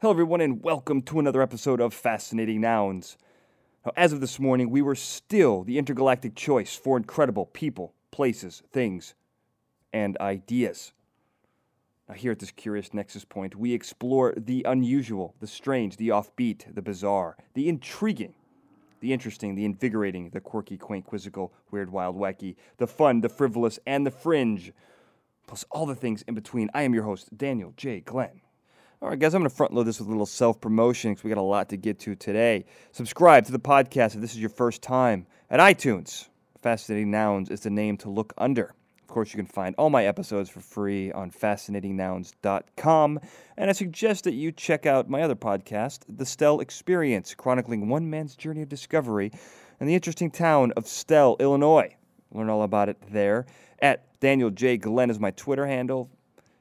[0.00, 3.18] Hello, everyone, and welcome to another episode of Fascinating Nouns.
[3.84, 8.62] Now, as of this morning, we were still the intergalactic choice for incredible people, places,
[8.72, 9.12] things,
[9.92, 10.94] and ideas.
[12.08, 16.74] Now, here at this curious nexus point, we explore the unusual, the strange, the offbeat,
[16.74, 18.32] the bizarre, the intriguing,
[19.00, 23.78] the interesting, the invigorating, the quirky, quaint, quizzical, weird, wild, wacky, the fun, the frivolous,
[23.86, 24.72] and the fringe,
[25.46, 26.70] plus all the things in between.
[26.72, 28.00] I am your host, Daniel J.
[28.00, 28.40] Glenn.
[29.02, 31.24] All right, guys, I'm going to front load this with a little self promotion because
[31.24, 32.66] we got a lot to get to today.
[32.92, 36.28] Subscribe to the podcast if this is your first time at iTunes.
[36.60, 38.74] Fascinating Nouns is the name to look under.
[39.02, 43.20] Of course, you can find all my episodes for free on fascinatingnouns.com.
[43.56, 48.10] And I suggest that you check out my other podcast, The Stelle Experience, chronicling one
[48.10, 49.32] man's journey of discovery
[49.80, 51.96] in the interesting town of Stelle, Illinois.
[52.32, 53.46] Learn all about it there.
[53.80, 54.76] At Daniel J.
[54.76, 56.10] Glenn is my Twitter handle.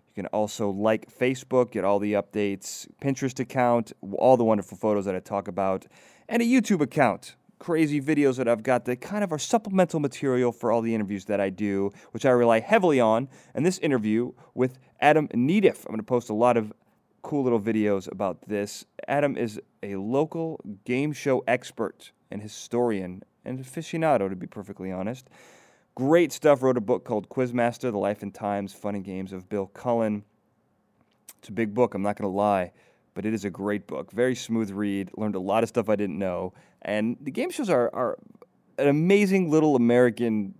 [0.09, 5.05] You can also like Facebook, get all the updates, Pinterest account, all the wonderful photos
[5.05, 5.85] that I talk about,
[6.27, 7.35] and a YouTube account.
[7.59, 11.25] Crazy videos that I've got that kind of are supplemental material for all the interviews
[11.25, 13.27] that I do, which I rely heavily on.
[13.53, 16.71] And this interview with Adam Nedeff, I'm going to post a lot of
[17.21, 18.85] cool little videos about this.
[19.07, 25.29] Adam is a local game show expert and historian and aficionado, to be perfectly honest.
[25.99, 26.63] Great stuff.
[26.63, 30.23] Wrote a book called Quizmaster The Life and Times, Fun and Games of Bill Cullen.
[31.39, 32.71] It's a big book, I'm not going to lie,
[33.15, 34.09] but it is a great book.
[34.13, 35.11] Very smooth read.
[35.17, 36.53] Learned a lot of stuff I didn't know.
[36.83, 38.17] And the game shows are, are
[38.77, 40.53] an amazing little American,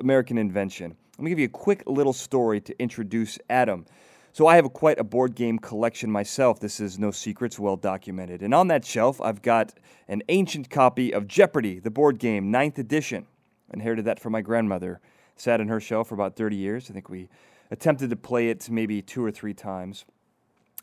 [0.00, 0.96] American invention.
[1.16, 3.86] Let me give you a quick little story to introduce Adam.
[4.32, 6.58] So I have a, quite a board game collection myself.
[6.58, 8.42] This is no secrets, well documented.
[8.42, 9.74] And on that shelf, I've got
[10.08, 13.28] an ancient copy of Jeopardy, the board game, 9th edition.
[13.72, 15.00] Inherited that from my grandmother.
[15.36, 16.90] Sat in her shelf for about 30 years.
[16.90, 17.28] I think we
[17.70, 20.04] attempted to play it maybe two or three times.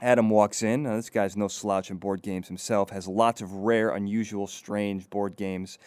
[0.02, 0.84] Adam walks in.
[0.84, 5.09] Now, this guy's no slouch in board games himself, has lots of rare, unusual, strange
[5.09, 5.78] board games.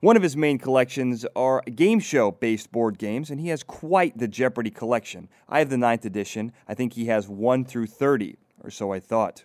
[0.00, 4.18] One of his main collections are game show based board games, and he has quite
[4.18, 5.28] the Jeopardy collection.
[5.48, 6.52] I have the ninth edition.
[6.68, 9.44] I think he has 1 through 30, or so I thought.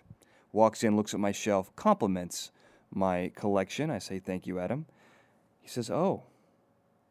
[0.52, 2.50] Walks in, looks at my shelf, compliments
[2.92, 3.90] my collection.
[3.90, 4.84] I say, Thank you, Adam.
[5.60, 6.24] He says, Oh,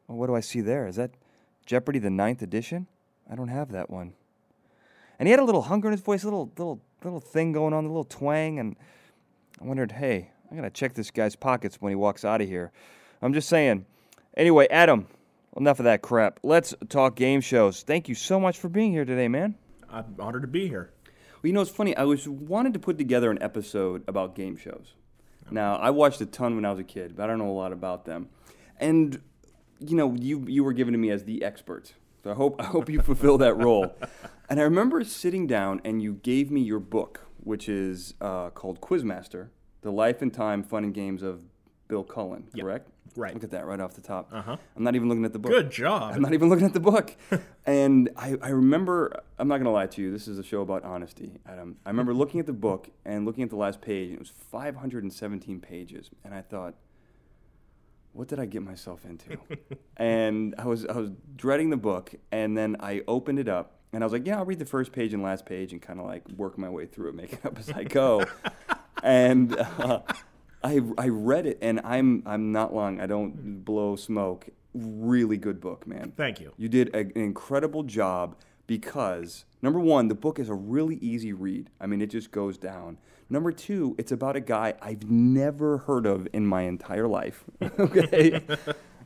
[0.09, 0.87] well, what do I see there?
[0.87, 1.11] Is that
[1.65, 2.87] Jeopardy, the ninth edition?
[3.29, 4.13] I don't have that one.
[5.19, 7.73] And he had a little hunger in his voice, a little little little thing going
[7.73, 8.75] on, a little twang, and
[9.61, 12.71] I wondered, hey, I gotta check this guy's pockets when he walks out of here.
[13.21, 13.85] I'm just saying.
[14.35, 15.07] Anyway, Adam,
[15.57, 16.39] enough of that crap.
[16.43, 17.83] Let's talk game shows.
[17.83, 19.55] Thank you so much for being here today, man.
[19.89, 20.91] I'm honored to be here.
[21.41, 21.95] Well, you know, it's funny.
[21.95, 24.95] I was wanted to put together an episode about game shows.
[25.51, 27.51] Now, I watched a ton when I was a kid, but I don't know a
[27.51, 28.29] lot about them.
[28.79, 29.21] And
[29.79, 31.93] you know, you you were given to me as the expert.
[32.23, 33.95] So I hope I hope you fulfill that role.
[34.51, 38.81] And I remember sitting down and you gave me your book, which is uh, called
[38.81, 39.49] Quizmaster:
[39.81, 41.43] The Life and Time, Fun and Games of
[41.87, 42.47] Bill Cullen.
[42.55, 42.63] Yep.
[42.63, 42.89] Correct.
[43.15, 43.33] Right.
[43.33, 44.29] Look at that right off the top.
[44.31, 44.57] Uh-huh.
[44.75, 45.51] I'm not even looking at the book.
[45.51, 46.13] Good job.
[46.15, 47.15] I'm not even looking at the book.
[47.65, 50.61] and I, I remember, I'm not going to lie to you, this is a show
[50.61, 51.77] about honesty, Adam.
[51.85, 54.29] I remember looking at the book and looking at the last page, and it was
[54.29, 56.09] 517 pages.
[56.23, 56.75] And I thought,
[58.19, 59.37] what did I get myself into?
[59.97, 64.03] and I was I was dreading the book, and then I opened it up, and
[64.03, 66.05] I was like, yeah, I'll read the first page and last page, and kind of
[66.05, 68.25] like work my way through it, make it up as I go.
[69.03, 70.01] and uh,
[70.61, 72.99] I I read it, and I'm I'm not lying.
[72.99, 74.49] I don't blow smoke.
[74.73, 76.11] Really good book, man.
[76.17, 76.51] Thank you.
[76.57, 78.35] You did a, an incredible job
[78.67, 81.69] because number one, the book is a really easy read.
[81.79, 82.97] I mean, it just goes down.
[83.29, 87.43] Number two, it's about a guy I've never heard of in my entire life.
[87.79, 88.41] okay.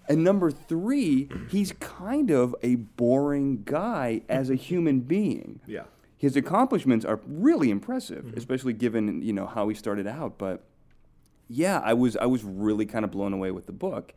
[0.08, 5.60] and number three, he's kind of a boring guy as a human being.
[5.68, 5.84] Yeah.
[6.18, 8.38] His accomplishments are really impressive, mm-hmm.
[8.38, 10.38] especially given you know how he started out.
[10.38, 10.64] But
[11.50, 14.14] yeah, I was I was really kind of blown away with the book.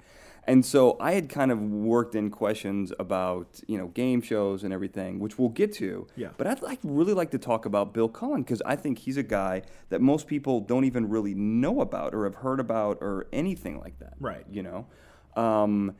[0.48, 4.72] And so I had kind of worked in questions about, you know, game shows and
[4.72, 6.06] everything, which we'll get to.
[6.14, 6.28] Yeah.
[6.36, 9.24] But I'd like really like to talk about Bill Cullen because I think he's a
[9.24, 13.80] guy that most people don't even really know about or have heard about or anything
[13.80, 14.14] like that.
[14.20, 14.44] Right.
[14.48, 14.86] You know?
[15.34, 15.96] Um,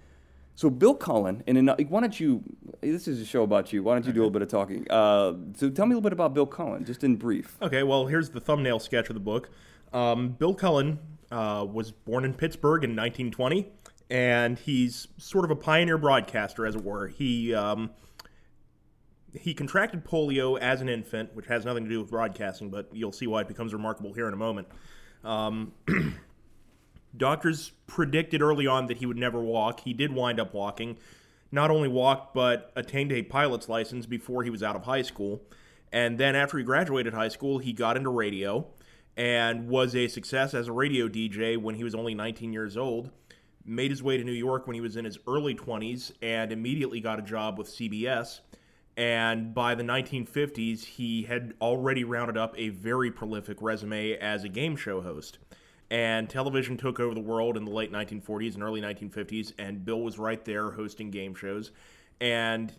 [0.57, 2.43] so Bill Cullen, and in, why don't you?
[2.81, 3.83] This is a show about you.
[3.83, 4.87] Why don't you do a little bit of talking?
[4.91, 7.59] Uh, so tell me a little bit about Bill Cullen, just in brief.
[7.61, 9.51] Okay, well, here's the thumbnail sketch of the book.
[9.93, 10.99] Um, Bill Cullen
[11.31, 13.69] uh, was born in Pittsburgh in 1920,
[14.09, 17.09] and he's sort of a pioneer broadcaster, as it were.
[17.09, 17.91] He um,
[19.33, 23.13] he contracted polio as an infant, which has nothing to do with broadcasting, but you'll
[23.13, 24.69] see why it becomes remarkable here in a moment.
[25.25, 25.73] Um,
[27.17, 29.81] doctors predicted early on that he would never walk.
[29.81, 30.99] He did wind up walking.
[31.53, 35.43] Not only walked, but attained a pilot's license before he was out of high school.
[35.93, 38.67] And then after he graduated high school, he got into radio
[39.17, 43.11] and was a success as a radio DJ when he was only 19 years old.
[43.67, 47.01] Made his way to New York when he was in his early 20s and immediately
[47.01, 48.41] got a job with CBS.
[48.97, 54.49] And by the 1950s, he had already rounded up a very prolific resume as a
[54.49, 55.39] game show host.
[55.91, 60.01] And television took over the world in the late 1940s and early 1950s, and Bill
[60.01, 61.73] was right there hosting game shows.
[62.21, 62.73] And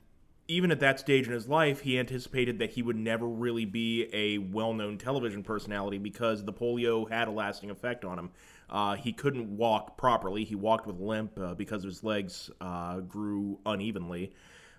[0.48, 4.10] even at that stage in his life, he anticipated that he would never really be
[4.14, 8.32] a well known television personality because the polio had a lasting effect on him.
[8.70, 10.44] Uh, he couldn't walk properly.
[10.44, 14.34] He walked with a limp uh, because his legs uh, grew unevenly.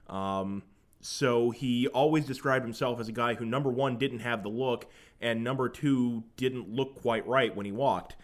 [0.08, 0.62] Um,
[1.00, 4.86] so he always described himself as a guy who, number one, didn't have the look,
[5.20, 8.16] and number two, didn't look quite right when he walked.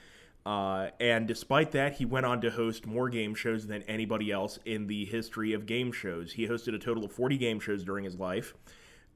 [0.45, 4.59] Uh, and despite that, he went on to host more game shows than anybody else
[4.67, 6.33] in the history of game shows.
[6.33, 8.55] He hosted a total of 40 game shows during his life,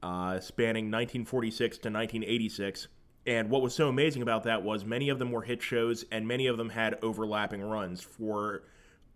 [0.01, 2.87] uh, spanning 1946 to 1986.
[3.25, 6.27] And what was so amazing about that was many of them were hit shows, and
[6.27, 8.01] many of them had overlapping runs.
[8.01, 8.63] For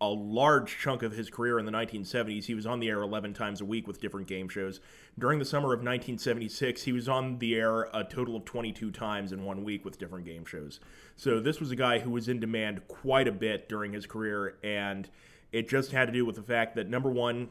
[0.02, 3.34] a large chunk of his career in the 1970s, he was on the air 11
[3.34, 4.82] times a week with different game shows.
[5.18, 9.32] During the summer of 1976, he was on the air a total of 22 times
[9.32, 10.82] in one week with different game shows.
[11.16, 14.58] So this was a guy who was in demand quite a bit during his career,
[14.62, 15.10] and
[15.54, 17.50] it just had to do with the fact that number one,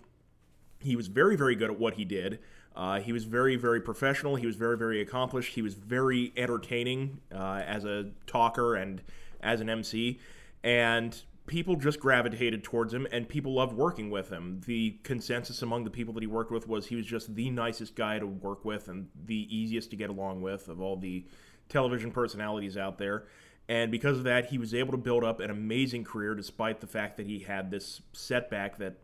[0.81, 2.41] he was very, very good at what he did.
[2.75, 4.37] Uh, he was very, very professional.
[4.37, 5.55] He was very, very accomplished.
[5.55, 9.03] He was very entertaining uh, as a talker and
[9.43, 10.19] as an MC.
[10.65, 14.61] And people just gravitated towards him and people loved working with him.
[14.67, 17.95] The consensus among the people that he worked with was he was just the nicest
[17.95, 21.27] guy to work with and the easiest to get along with of all the
[21.69, 23.25] television personalities out there.
[23.69, 26.87] And because of that, he was able to build up an amazing career despite the
[26.87, 28.95] fact that he had this setback that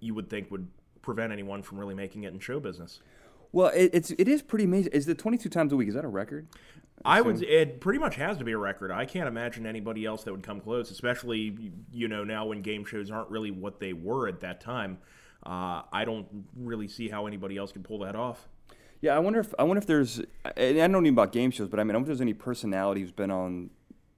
[0.00, 0.68] you would think would
[1.02, 3.00] prevent anyone from really making it in show business.
[3.54, 4.90] Well, it, it's it is pretty amazing.
[4.92, 6.48] Is the 22 times a week is that a record?
[7.04, 7.40] I would.
[7.40, 8.90] It pretty much has to be a record.
[8.90, 12.84] I can't imagine anybody else that would come close, especially you know now when game
[12.84, 14.98] shows aren't really what they were at that time.
[15.46, 18.48] Uh, I don't really see how anybody else can pull that off.
[19.00, 20.20] Yeah, I wonder if I wonder if there's.
[20.44, 23.02] I don't know about game shows, but I mean, I wonder if there's any personality
[23.02, 23.70] who's been on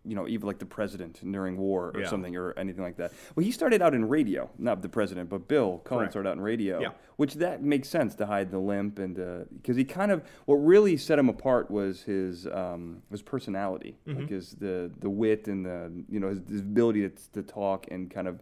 [0.06, 2.08] you know, even like the president during war or Yeah.
[2.08, 3.12] something or anything like that.
[3.34, 6.12] Well, he started out in radio, not the president, but Bill Cullen Correct.
[6.12, 6.90] started out in radio, Yeah.
[7.16, 9.16] which that makes sense to hide the limp and
[9.56, 14.20] because he kind of what really set him apart was his um, his personality, Mm-hmm.
[14.20, 17.86] like his the the wit and the you know his, his ability to, to talk
[17.90, 18.40] and kind of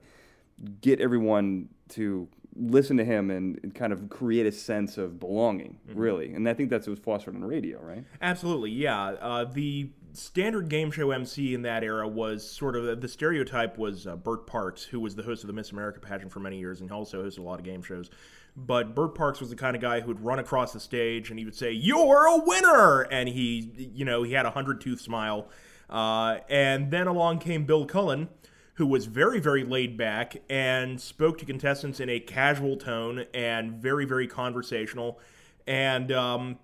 [0.81, 5.77] get everyone to listen to him and, and kind of create a sense of belonging,
[5.89, 5.99] Mm-hmm.
[5.99, 6.33] really.
[6.35, 8.05] And I think that's what was fostered on radio, right?
[8.23, 9.01] Absolutely, yeah.
[9.21, 14.07] Uh, the standard game show MC in that era was sort of the stereotype was
[14.07, 16.81] uh, Bert Parks, who was the host of the Miss America pageant for many years
[16.81, 18.11] and also hosted a lot of game shows.
[18.57, 21.39] But Bert Parks was the kind of guy who would run across the stage and
[21.39, 25.01] he would say, "You're a winner," and he, you know, he had a hundred tooth
[25.01, 25.49] smile.
[25.91, 28.29] Uh, and then along came Bill Cullen,
[28.75, 33.75] who was very, very laid back and spoke to contestants in a casual tone and
[33.75, 35.19] very, very conversational.
[35.67, 36.59] And um,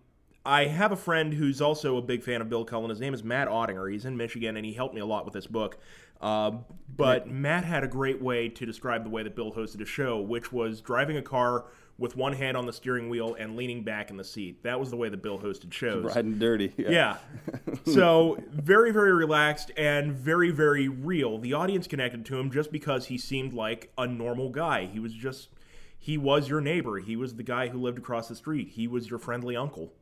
[0.45, 2.89] I have a friend who's also a big fan of Bill Cullen.
[2.89, 3.93] His name is Matt Ottinger.
[3.93, 5.79] He's in Michigan, and he helped me a lot with this book.
[6.21, 6.53] Uh,
[6.97, 10.21] but Matt had a great way to describe the way that Bill hosted a show,
[10.21, 11.67] which was driving a car
[11.99, 14.63] with one hand on the steering wheel and leaning back in the seat.
[14.63, 16.17] That was the way that Bill hosted shows.
[16.17, 16.73] Riding dirty.
[16.79, 17.19] Yeah.
[17.85, 21.39] so very, very relaxed and very, very real.
[21.39, 24.87] The audience connected to him just because he seemed like a normal guy.
[24.87, 25.51] He was just,
[25.99, 26.99] he was your neighbor.
[26.99, 28.71] He was the guy who lived across the street.
[28.71, 29.93] He was your friendly uncle.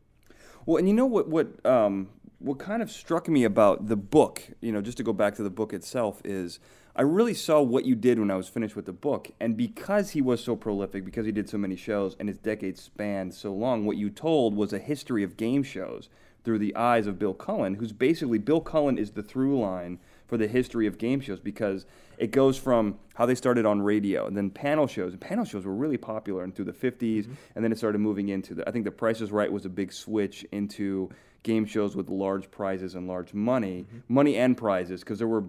[0.68, 2.10] Well, and you know what what um,
[2.40, 5.42] what kind of struck me about the book, you know, just to go back to
[5.42, 6.60] the book itself, is
[6.94, 10.10] I really saw what you did when I was finished with the book, and because
[10.10, 13.50] he was so prolific, because he did so many shows, and his decades spanned so
[13.50, 16.10] long, what you told was a history of game shows
[16.44, 19.98] through the eyes of Bill Cullen, who's basically Bill Cullen is the through line
[20.28, 21.86] for the history of game shows because
[22.18, 25.12] it goes from how they started on radio and then panel shows.
[25.12, 28.28] And panel shows were really popular and through the 50s, and then it started moving
[28.28, 28.68] into the.
[28.68, 31.10] I think The Price is Right was a big switch into
[31.42, 35.44] game shows with large prizes and large money, money and prizes, because there were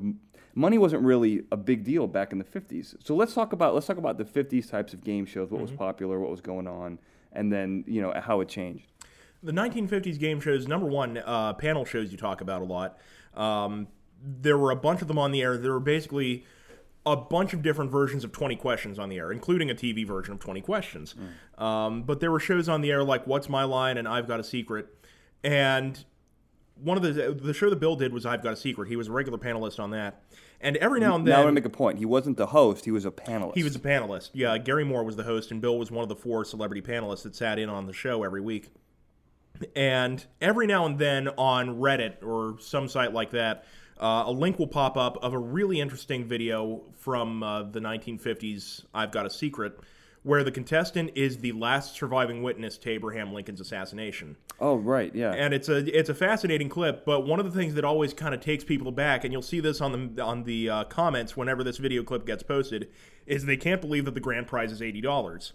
[0.56, 2.96] money wasn't really a big deal back in the 50s.
[3.04, 5.72] So let's talk about let's talk about the 50s types of game shows, what was
[5.72, 7.00] popular, what was going on,
[7.34, 8.88] and then you know how it changed.
[9.44, 12.98] The 1950s game shows, number one, uh, panel shows you talk about a lot.
[13.36, 13.88] Um,
[14.24, 15.58] there were a bunch of them on the air.
[15.58, 16.46] There were basically
[17.06, 20.34] a bunch of different versions of 20 questions on the air, including a TV version
[20.34, 21.16] of 20 questions.
[21.58, 24.40] Um, but there were shows on the air like What's My Line and I've Got
[24.40, 24.88] a Secret.
[25.44, 26.04] And
[26.76, 28.90] one of the the show that Bill did was I've Got a Secret.
[28.90, 30.22] He was a regular panelist on that.
[30.62, 32.00] And every now and then, Now I want to make a point.
[32.00, 33.56] He wasn't the host; he was a panelist.
[33.56, 34.32] he was a panelist.
[34.34, 37.24] Yeah, Garry Moore was the host, and Bill was one of the four celebrity panelists
[37.24, 38.68] that sat in on the show every week.
[39.76, 43.66] And every now and then on Reddit or some site like that,
[44.00, 48.86] uh, a link will pop up of a really interesting video from uh, the 1950s,
[48.94, 49.80] I've Got a Secret,
[50.24, 54.38] where the contestant is the last surviving witness to Abraham Lincoln's assassination.
[54.60, 55.32] Oh, right, yeah.
[55.32, 58.34] And it's a it's a fascinating clip, but one of the things that always kind
[58.34, 61.64] of takes people back, and you'll see this on the on the uh, comments whenever
[61.64, 62.90] this video clip gets posted,
[63.26, 65.54] is they can't believe that the grand prize is eighty dollars.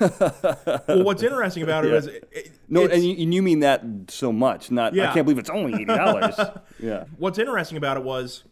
[0.00, 1.96] Well, what's interesting about it Yeah.
[1.98, 4.70] is it, no, and you, and you mean that so much.
[4.70, 6.34] Not, I can't believe it's only eighty dollars.
[6.78, 7.04] yeah.
[7.18, 8.44] what's interesting about it was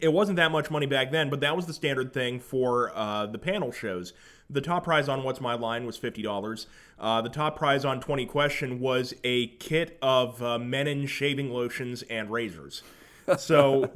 [0.00, 3.26] it wasn't that much money back then, but that was the standard thing for uh,
[3.26, 4.12] the panel shows.
[4.50, 6.66] The top prize on What's My Line was fifty dollars.
[6.98, 12.02] Uh, the top prize on Twenty Question was a kit of uh, Mennen shaving lotions
[12.02, 12.82] and razors.
[13.38, 13.90] So.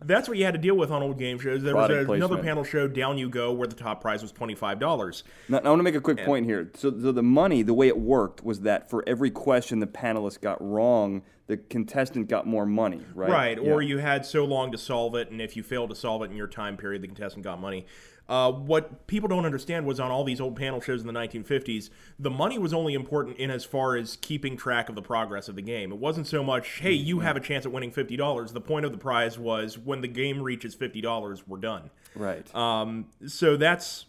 [0.00, 1.62] That's what you had to deal with on old game shows.
[1.62, 4.54] There was a- another panel show, Down You Go, where the top prize was twenty
[4.54, 5.24] five dollars.
[5.48, 6.70] Now, I want to make a quick point here.
[6.74, 10.40] So, so the money, the way it worked was that for every question the panelist
[10.40, 13.30] got wrong, the contestant got more money, right?
[13.30, 16.22] Right, or you had so long to solve it, and if you failed to solve
[16.22, 17.86] it in your time period, the contestant got money.
[18.28, 21.88] Uh, what people don't understand was on all these old panel shows in the 1950s,
[22.18, 25.56] the money was only important in as far as keeping track of the progress of
[25.56, 25.90] the game.
[25.90, 28.52] It wasn't so much, hey, you have a chance at winning $50.
[28.52, 31.90] The point of the prize was when the game reaches $50, we're done.
[32.14, 32.54] right.
[32.54, 34.04] Um, so that's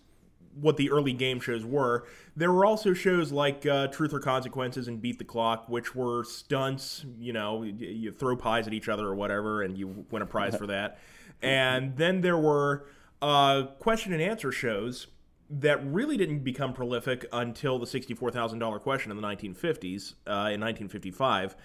[0.60, 2.06] what the early game shows were.
[2.36, 6.24] There were also shows like uh, Truth or Consequences and Beat the Clock, which were
[6.24, 7.06] stunts.
[7.20, 10.56] You know, you throw pies at each other or whatever, and you win a prize
[10.58, 11.00] for that.
[11.42, 12.86] And then there were
[13.22, 15.08] uh, question and answer shows
[15.50, 21.56] that really didn't become prolific until the $64,000 question in the 1950s, uh, in 1955.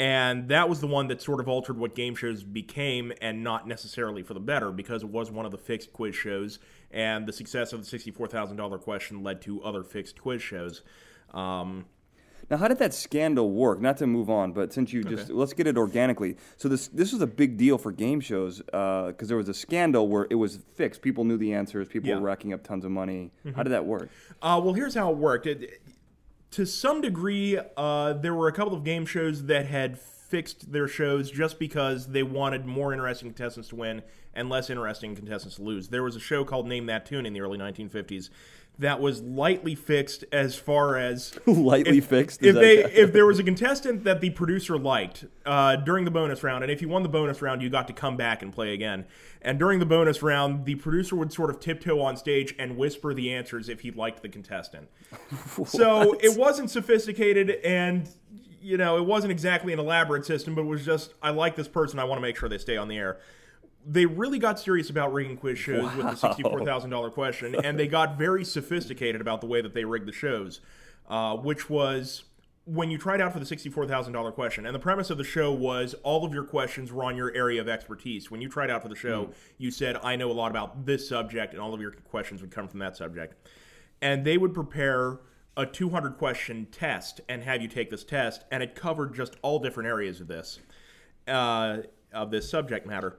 [0.00, 3.66] And that was the one that sort of altered what game shows became, and not
[3.66, 6.60] necessarily for the better, because it was one of the fixed quiz shows,
[6.90, 10.82] and the success of the $64,000 question led to other fixed quiz shows.
[11.34, 11.86] Um,
[12.50, 13.80] Now, how did that scandal work?
[13.80, 16.36] Not to move on, but since you just let's get it organically.
[16.56, 20.08] So this this was a big deal for game shows because there was a scandal
[20.08, 21.02] where it was fixed.
[21.02, 21.88] People knew the answers.
[21.88, 22.14] People Yeah.
[22.14, 22.22] Mm-hmm.
[22.22, 23.30] were racking up tons of money.
[23.54, 24.08] How did that work?
[24.40, 25.46] Uh, well, here's how it worked.
[25.46, 25.82] It,
[26.52, 30.88] to some degree, uh, there were a couple of game shows that had fixed their
[30.88, 34.02] shows just because they wanted more interesting contestants to win
[34.34, 35.88] and less interesting contestants to lose.
[35.88, 38.30] There was a show called Name That Tune in the early 1950s
[38.78, 42.42] that was lightly fixed as far as Lightly if, fixed.
[42.42, 46.04] Is If that- they if there was a contestant that the producer liked uh, during
[46.04, 48.42] the bonus round, and if you won the bonus round, you got to come back
[48.42, 49.04] and play again.
[49.42, 53.14] And during the bonus round, the producer would sort of tiptoe on stage and whisper
[53.14, 54.88] the answers if he liked the contestant.
[55.66, 58.08] so it wasn't sophisticated, and
[58.60, 61.68] you know it wasn't exactly an elaborate system, but it was just I like this
[61.68, 63.18] person, I want to make sure they stay on the air.
[63.90, 67.78] They really got serious about rigging quiz shows with the sixty-four thousand dollar question, and
[67.78, 70.60] they got very sophisticated about the way that they rigged the shows,
[71.08, 72.24] uh, which was
[72.66, 74.66] when you tried out for the sixty-four thousand dollar question.
[74.66, 77.62] And the premise of the show was all of your questions were on your area
[77.62, 78.30] of expertise.
[78.30, 81.08] When you tried out for the show, you said, "I know a lot about this
[81.08, 83.34] subject," and all of your questions would come from that subject.
[84.02, 85.18] And they would prepare
[85.56, 89.58] a 200 question test and have you take this test, and it covered just all
[89.58, 90.60] different areas of this
[91.26, 91.78] uh,
[92.12, 93.16] of this subject matter.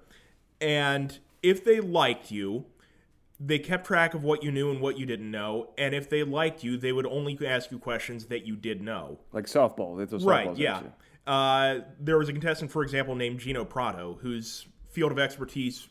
[0.61, 2.65] And if they liked you,
[3.39, 5.69] they kept track of what you knew and what you didn't know.
[5.77, 9.19] And if they liked you, they would only ask you questions that you did know.
[9.31, 10.01] like softball.
[10.01, 10.81] A softball Right, yeah.
[11.25, 15.87] Uh, there was a contestant, for example, named Gino Prato, whose field of expertise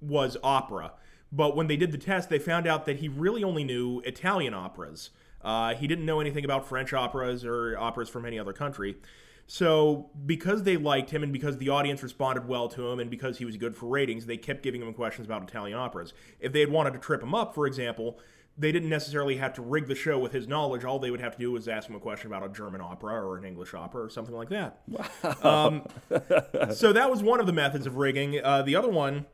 [0.00, 0.92] was opera.
[1.30, 4.52] But when they did the test, they found out that he really only knew Italian
[4.52, 5.10] operas.
[5.40, 8.96] Uh, he didn't know anything about French operas or operas from any other country.
[9.52, 13.36] So, because they liked him and because the audience responded well to him and because
[13.36, 16.14] he was good for ratings, they kept giving him questions about Italian operas.
[16.40, 18.18] If they had wanted to trip him up, for example,
[18.56, 20.86] they didn't necessarily have to rig the show with his knowledge.
[20.86, 23.22] All they would have to do was ask him a question about a German opera
[23.22, 24.80] or an English opera or something like that.
[25.44, 25.82] Um,
[26.72, 28.42] so that was one of the methods of rigging.
[28.42, 29.26] Uh, the other one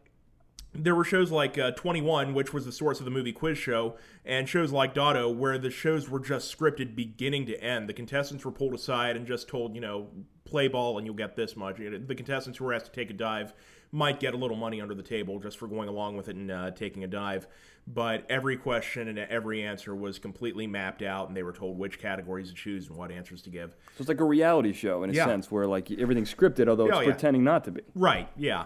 [0.74, 3.96] there were shows like uh, 21, which was the source of the movie Quiz Show,
[4.24, 7.88] and shows like Dotto, where the shows were just scripted beginning to end.
[7.88, 10.08] The contestants were pulled aside and just told, you know,
[10.44, 11.76] play ball and you'll get this much.
[11.78, 13.52] The contestants who were asked to take a dive
[13.92, 16.50] might get a little money under the table just for going along with it and
[16.50, 17.46] uh, taking a dive.
[17.86, 21.98] But every question and every answer was completely mapped out, and they were told which
[21.98, 23.70] categories to choose and what answers to give.
[23.96, 25.24] So it's like a reality show in a Yeah.
[25.24, 27.10] sense where like everything's scripted, although it's Oh, yeah.
[27.12, 27.80] pretending not to be.
[27.94, 28.28] Right.
[28.36, 28.64] Yeah.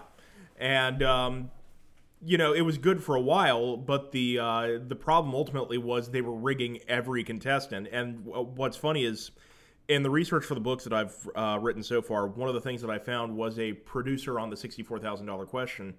[0.57, 1.51] And um,
[2.25, 6.09] you know, it was good for a while, but the uh, the problem ultimately was
[6.09, 7.87] they were rigging every contestant.
[7.91, 9.31] And w- what's funny is,
[9.87, 12.61] in the research for the books that I've uh, written so far, one of the
[12.61, 15.95] things that I found was a producer on the sixty-four thousand dollar question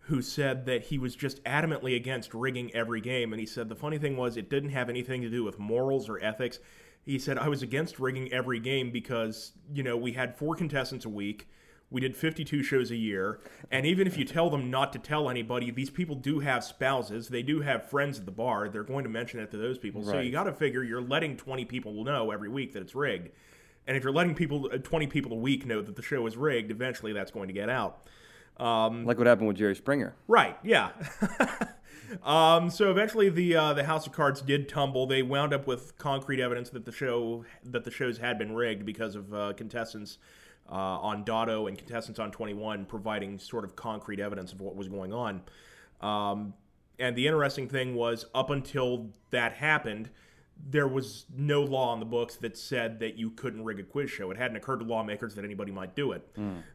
[0.00, 3.32] who said that he was just adamantly against rigging every game.
[3.32, 6.08] And he said the funny thing was it didn't have anything to do with morals
[6.08, 6.60] or ethics.
[7.04, 11.04] He said, I was against rigging every game because, you know, we had four contestants
[11.04, 11.48] a week.
[11.90, 13.40] We did 52 shows a year.
[13.70, 17.28] And even if you tell them not to tell anybody, these people do have spouses.
[17.28, 18.68] They do have friends at the bar.
[18.68, 20.04] They're going to mention it to those people.
[20.04, 23.30] So you got to figure you're letting 20 people know every week that it's rigged.
[23.86, 26.36] And if you're letting people, uh, 20 people a week know that the show is
[26.36, 28.06] rigged, eventually that's going to get out.
[29.06, 30.14] Like what happened with Jerry Springer.
[30.26, 30.58] Right.
[30.62, 30.90] Yeah.
[32.22, 35.06] um, so eventually, the uh, the House of Cards did tumble.
[35.06, 38.84] They wound up with concrete evidence that the show that the shows had been rigged
[38.84, 40.18] because of uh, contestants
[40.70, 44.76] uh, on Dotto and contestants on Twenty One providing sort of concrete evidence of what
[44.76, 45.42] was going on.
[46.00, 46.54] Um,
[46.98, 50.10] and the interesting thing was, up until that happened,
[50.70, 54.10] there was no law in the books that said that you couldn't rig a quiz
[54.10, 54.30] show.
[54.32, 56.28] It hadn't occurred to lawmakers that anybody might do it.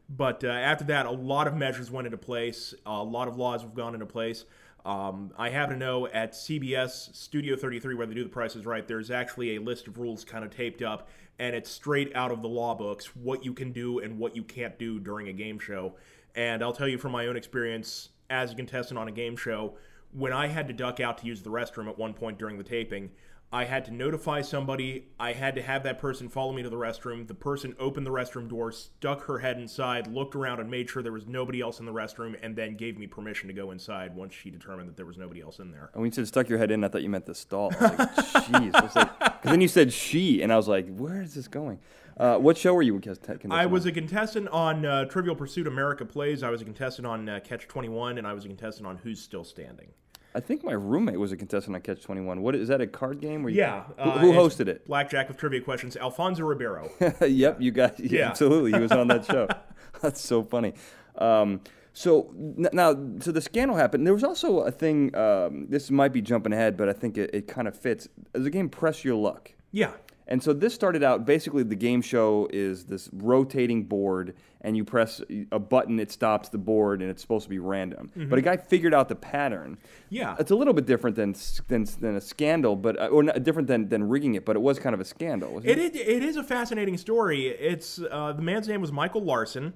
[0.10, 2.74] But uh, after that, a lot of measures went into place.
[2.86, 4.46] A lot of laws have gone into place.
[4.86, 8.86] Um, I happen to know at CBS Studio 33, where they do the prices right,
[8.86, 11.10] there's actually a list of rules kind of taped up,
[11.40, 14.44] and it's straight out of the law books what you can do and what you
[14.44, 15.96] can't do during a game show.
[16.36, 19.76] And I'll tell you from my own experience as a contestant on a game show,
[20.12, 22.64] when I had to duck out to use the restroom at one point during the
[22.64, 23.10] taping,
[23.54, 25.10] I had to notify somebody.
[25.20, 27.28] I had to have that person follow me to the restroom.
[27.28, 31.04] The person opened the restroom door, stuck her head inside, looked around, and made sure
[31.04, 34.16] there was nobody else in the restroom, and then gave me permission to go inside
[34.16, 35.92] once she determined that there was nobody else in there.
[35.94, 37.72] And when you said stuck your head in, I thought you meant the stall.
[37.80, 38.82] I was like, jeez.
[38.82, 41.78] Was like, then you said she, and I was like, where is this going?
[42.18, 43.72] Uh, what show were you contestant I on?
[43.72, 46.42] was a contestant on uh, Trivial Pursuit America Plays.
[46.42, 49.22] I was a contestant on uh, Catch 21, and I was a contestant on Who's
[49.22, 49.90] Still Standing.
[50.36, 52.42] I think my roommate was a contestant on Catch Twenty One.
[52.42, 52.82] What is that?
[52.82, 53.44] A card game?
[53.44, 53.84] Where you, Yeah.
[53.98, 54.88] Who, uh, who it's hosted it?
[54.88, 55.96] Blackjack with trivia questions.
[55.98, 56.90] Alfonso Ribeiro.
[57.28, 58.00] yep, you got.
[58.00, 58.30] Yeah, Yeah.
[58.30, 58.72] absolutely.
[58.74, 59.48] He was on that show.
[60.02, 60.74] That's so funny.
[61.18, 61.62] Um,
[61.94, 64.06] so n- now, so the scandal happened.
[64.08, 65.16] There was also a thing.
[65.16, 68.08] Um, this might be jumping ahead, but I think it, it kind of fits.
[68.34, 69.52] There's a game, Press Your Luck.
[69.72, 69.92] yeah.
[70.28, 74.86] And so this started out basically the game show is this rotating board, and you
[74.86, 78.10] press a button, it stops the board, and it's supposed to be random.
[78.16, 79.78] But a guy figured out the pattern.
[80.10, 80.36] Yeah.
[80.40, 81.36] It's a little bit different than
[81.68, 84.46] than, than a scandal, but uh, or not, different than, than rigging it.
[84.46, 85.56] But it was kind of a scandal.
[85.56, 87.48] Wasn't It, it, it is a fascinating story.
[87.48, 89.74] It's uh, the man's name was Michael Larson,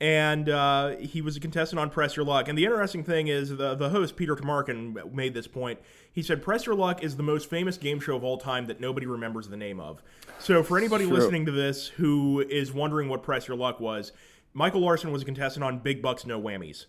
[0.00, 2.48] and uh, he was a contestant on Press Your Luck.
[2.48, 5.78] And the interesting thing is, the the host Peter Tomarken made this point.
[6.12, 8.80] He said Press Your Luck is the most famous game show of all time that
[8.80, 10.02] nobody remembers the name of.
[10.38, 11.14] So for anybody True.
[11.14, 14.12] listening to this who is wondering what Press Your Luck was,
[14.54, 16.86] Michael Larson was a contestant on Big Bucks No Whammies.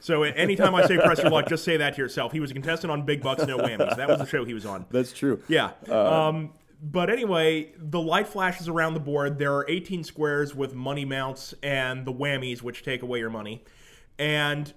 [0.00, 2.32] So anytime I say Press Your Luck, just say that to yourself.
[2.32, 3.96] He was a contestant on Big Bucks No Whammies.
[3.96, 4.84] That was the show he was on.
[4.90, 5.42] That's true.
[5.48, 5.70] Yeah.
[5.88, 6.52] um,
[6.84, 9.38] but anyway, the light flashes around the board.
[9.38, 13.64] There are 18 squares with money mounts and the whammies, which take away your money.
[14.18, 14.70] And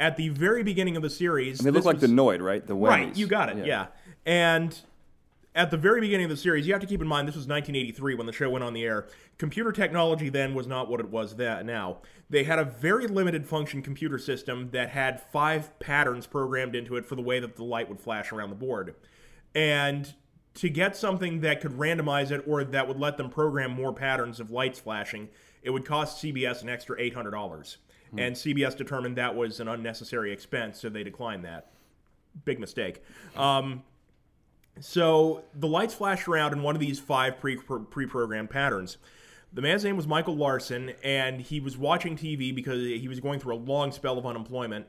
[0.00, 2.66] at the very beginning of the series, They look like was- the Noid, right?
[2.66, 2.88] The whammies.
[2.88, 3.66] Right, you got it.
[3.66, 3.88] Yeah.
[4.24, 4.78] And
[5.54, 7.46] at the very beginning of the series, you have to keep in mind this was
[7.46, 9.06] 1983 when the show went on the air.
[9.36, 11.98] Computer technology then was not what it was that now.
[12.30, 17.04] They had a very limited function computer system that had five patterns programmed into it
[17.04, 18.94] for the way that the light would flash around the board.
[19.54, 20.14] And
[20.54, 24.40] to get something that could randomize it or that would let them program more patterns
[24.40, 25.28] of lights flashing,
[25.62, 27.76] it would cost CBS an extra $800.
[28.18, 31.70] And CBS determined that was an unnecessary expense, so they declined that
[32.44, 33.02] big mistake.
[33.36, 33.84] Um,
[34.80, 38.98] so the lights flashed around in one of these five pre-programmed patterns.
[39.52, 43.40] The man's name was Michael Larson, and he was watching TV because he was going
[43.40, 44.86] through a long spell of unemployment.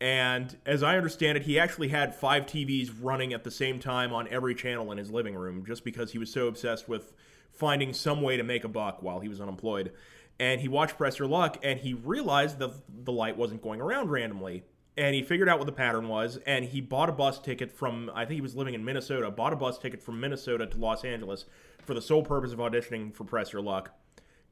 [0.00, 4.12] And as I understand it, he actually had five TVs running at the same time
[4.12, 7.12] on every channel in his living room just because he was so obsessed with
[7.52, 9.92] finding some way to make a buck while he was unemployed.
[10.38, 12.72] And he watched Press Your Luck and he realized that
[13.04, 14.64] the light wasn't going around randomly.
[14.96, 18.10] And he figured out what the pattern was and he bought a bus ticket from,
[18.14, 21.04] I think he was living in Minnesota, bought a bus ticket from Minnesota to Los
[21.04, 21.46] Angeles
[21.84, 23.92] for the sole purpose of auditioning for Press Your Luck.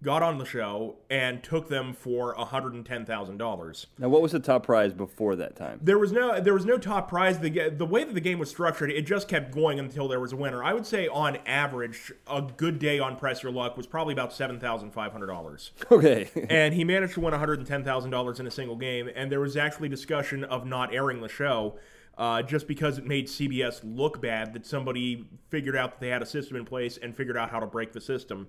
[0.02, 3.86] Got on the show and took them for $110,000.
[3.98, 5.78] Now, what was the top prize before that time?
[5.80, 7.38] There was no there was no top prize.
[7.38, 10.32] The the way that the game was structured, it just kept going until there was
[10.32, 10.64] a winner.
[10.64, 14.32] I would say on average, a good day on Press Your Luck was probably about
[14.32, 15.70] seven thousand five hundred dollars.
[15.90, 16.28] Okay.
[16.50, 19.08] and he managed to win one hundred and ten thousand dollars in a single game.
[19.14, 21.78] And there was actually discussion of not airing the show.
[22.18, 26.20] Uh, just because it made CBS look bad that somebody figured out that they had
[26.20, 28.48] a system in place and figured out how to break the system.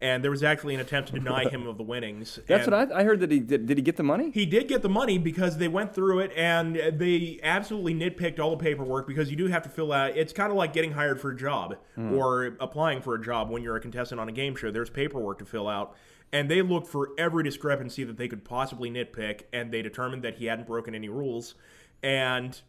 [0.00, 2.38] And there was actually an attempt to deny him of the winnings.
[2.46, 3.20] That's and- what I, I heard.
[3.20, 3.66] That he did.
[3.66, 4.30] Did he get the money?
[4.30, 8.50] he did get the money because they went through it and they absolutely nitpicked all
[8.50, 10.16] the paperwork because you do have to fill out.
[10.16, 12.14] It's kind of like getting hired for a job hmm.
[12.14, 14.70] or applying for a job when you're a contestant on a game show.
[14.70, 15.96] There's paperwork to fill out.
[16.32, 20.34] And they looked for every discrepancy that they could possibly nitpick, and they determined that
[20.34, 21.54] he hadn't broken any rules.
[22.02, 22.60] And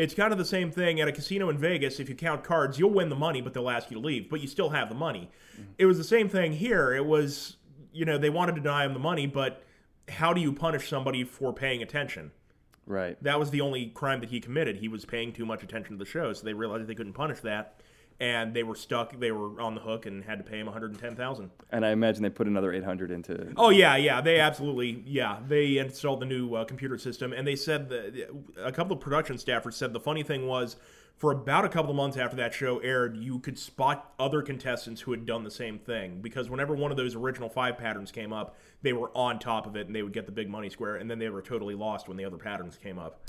[0.00, 2.00] It's kind of the same thing at a casino in Vegas.
[2.00, 4.40] If you count cards, you'll win the money, but they'll ask you to leave, but
[4.40, 5.30] you still have the money.
[5.52, 5.72] Mm-hmm.
[5.76, 6.94] It was the same thing here.
[6.94, 7.58] It was,
[7.92, 9.62] you know, they wanted to deny him the money, but
[10.08, 12.30] how do you punish somebody for paying attention?
[12.86, 13.22] Right.
[13.22, 14.76] That was the only crime that he committed.
[14.76, 17.40] He was paying too much attention to the show, so they realized they couldn't punish
[17.40, 17.82] that,
[18.20, 19.18] and they were stuck.
[19.18, 21.50] They were on the hook and had to pay him one hundred ten thousand.
[21.70, 23.52] And I imagine they put another 800 into.
[23.56, 27.56] Oh yeah, yeah, they absolutely, yeah, they installed the new uh, computer system, and they
[27.56, 28.28] said that
[28.62, 30.76] a couple of production staffers said the funny thing was,
[31.16, 35.02] for about a couple of months after that show aired, you could spot other contestants
[35.02, 38.32] who had done the same thing because whenever one of those original five patterns came
[38.32, 40.96] up, they were on top of it and they would get the big money square,
[40.96, 43.20] and then they were totally lost when the other patterns came up.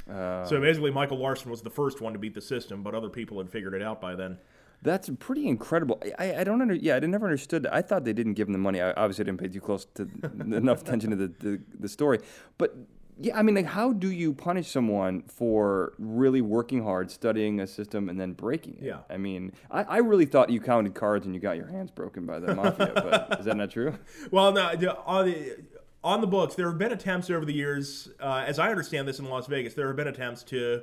[0.47, 3.37] So basically, Michael Larson was the first one to beat the system, but other people
[3.37, 4.37] had figured it out by then.
[4.81, 6.01] That's pretty incredible.
[6.17, 6.95] I, I don't under yeah.
[6.95, 7.63] I never understood.
[7.63, 7.73] that.
[7.73, 8.81] I thought they didn't give him the money.
[8.81, 10.03] I obviously didn't pay too close to
[10.39, 12.19] enough attention to the, the the story.
[12.57, 12.75] But
[13.19, 17.67] yeah, I mean, like, how do you punish someone for really working hard, studying a
[17.67, 18.85] system, and then breaking it?
[18.85, 18.99] Yeah.
[19.09, 22.25] I mean, I, I really thought you counted cards and you got your hands broken
[22.25, 22.91] by the mafia.
[22.95, 23.97] but is that not true?
[24.31, 24.63] Well, no,
[25.05, 25.57] on the
[26.03, 29.19] on the books, there have been attempts over the years, uh, as I understand this
[29.19, 30.81] in Las Vegas, there have been attempts to,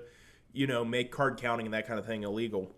[0.53, 2.71] you know, make card counting and that kind of thing illegal.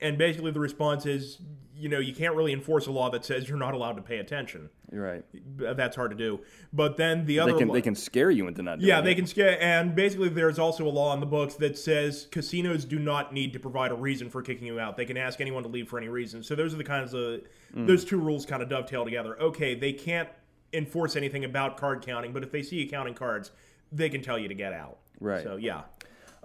[0.00, 1.38] And basically, the response is,
[1.74, 4.18] you know, you can't really enforce a law that says you're not allowed to pay
[4.18, 4.70] attention.
[4.92, 5.24] You're right.
[5.66, 6.40] Uh, that's hard to do.
[6.72, 9.00] But then the other They can law- they can scare you into not doing yeah,
[9.00, 9.02] it.
[9.02, 9.60] they can scare.
[9.60, 13.52] And basically, there's also a law in the books that says casinos do not need
[13.54, 14.96] to provide a reason for kicking you out.
[14.96, 16.42] They can ask anyone to leave for any reason.
[16.42, 17.40] So those are the kinds of
[17.74, 17.86] mm.
[17.86, 19.40] those two rules kind of dovetail together.
[19.40, 20.28] Okay, they can't
[20.72, 23.50] enforce anything about card counting, but if they see you counting cards,
[23.90, 24.98] they can tell you to get out.
[25.20, 25.42] Right.
[25.42, 25.82] So yeah.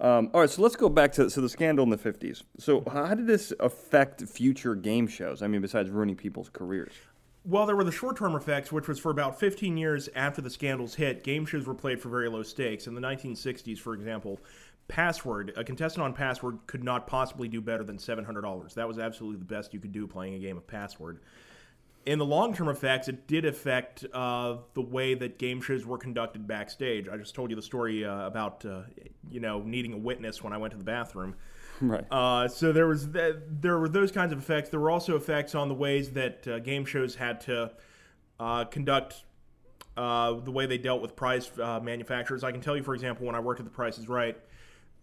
[0.00, 2.44] Um, all right, so let's go back to so the scandal in the '50s.
[2.58, 5.42] So how did this affect future game shows?
[5.42, 6.92] I mean, besides ruining people's careers.
[7.44, 10.50] Well, there were the short term effects, which was for about 15 years after the
[10.50, 12.86] scandals hit, game shows were played for very low stakes.
[12.86, 14.38] In the 1960s, for example,
[14.88, 18.74] Password, a contestant on Password could not possibly do better than $700.
[18.74, 21.20] That was absolutely the best you could do playing a game of Password.
[22.08, 25.98] In the long term effects, it did affect uh, the way that game shows were
[25.98, 27.06] conducted backstage.
[27.06, 28.84] I just told you the story uh, about, uh,
[29.30, 31.36] you know, needing a witness when I went to the bathroom.
[31.82, 32.06] Right.
[32.10, 34.70] Uh, so there was th- there were those kinds of effects.
[34.70, 37.72] There were also effects on the ways that uh, game shows had to
[38.40, 39.24] uh, conduct
[39.98, 42.42] uh, the way they dealt with prize uh, manufacturers.
[42.42, 44.38] I can tell you, for example, when I worked at The Price is Right,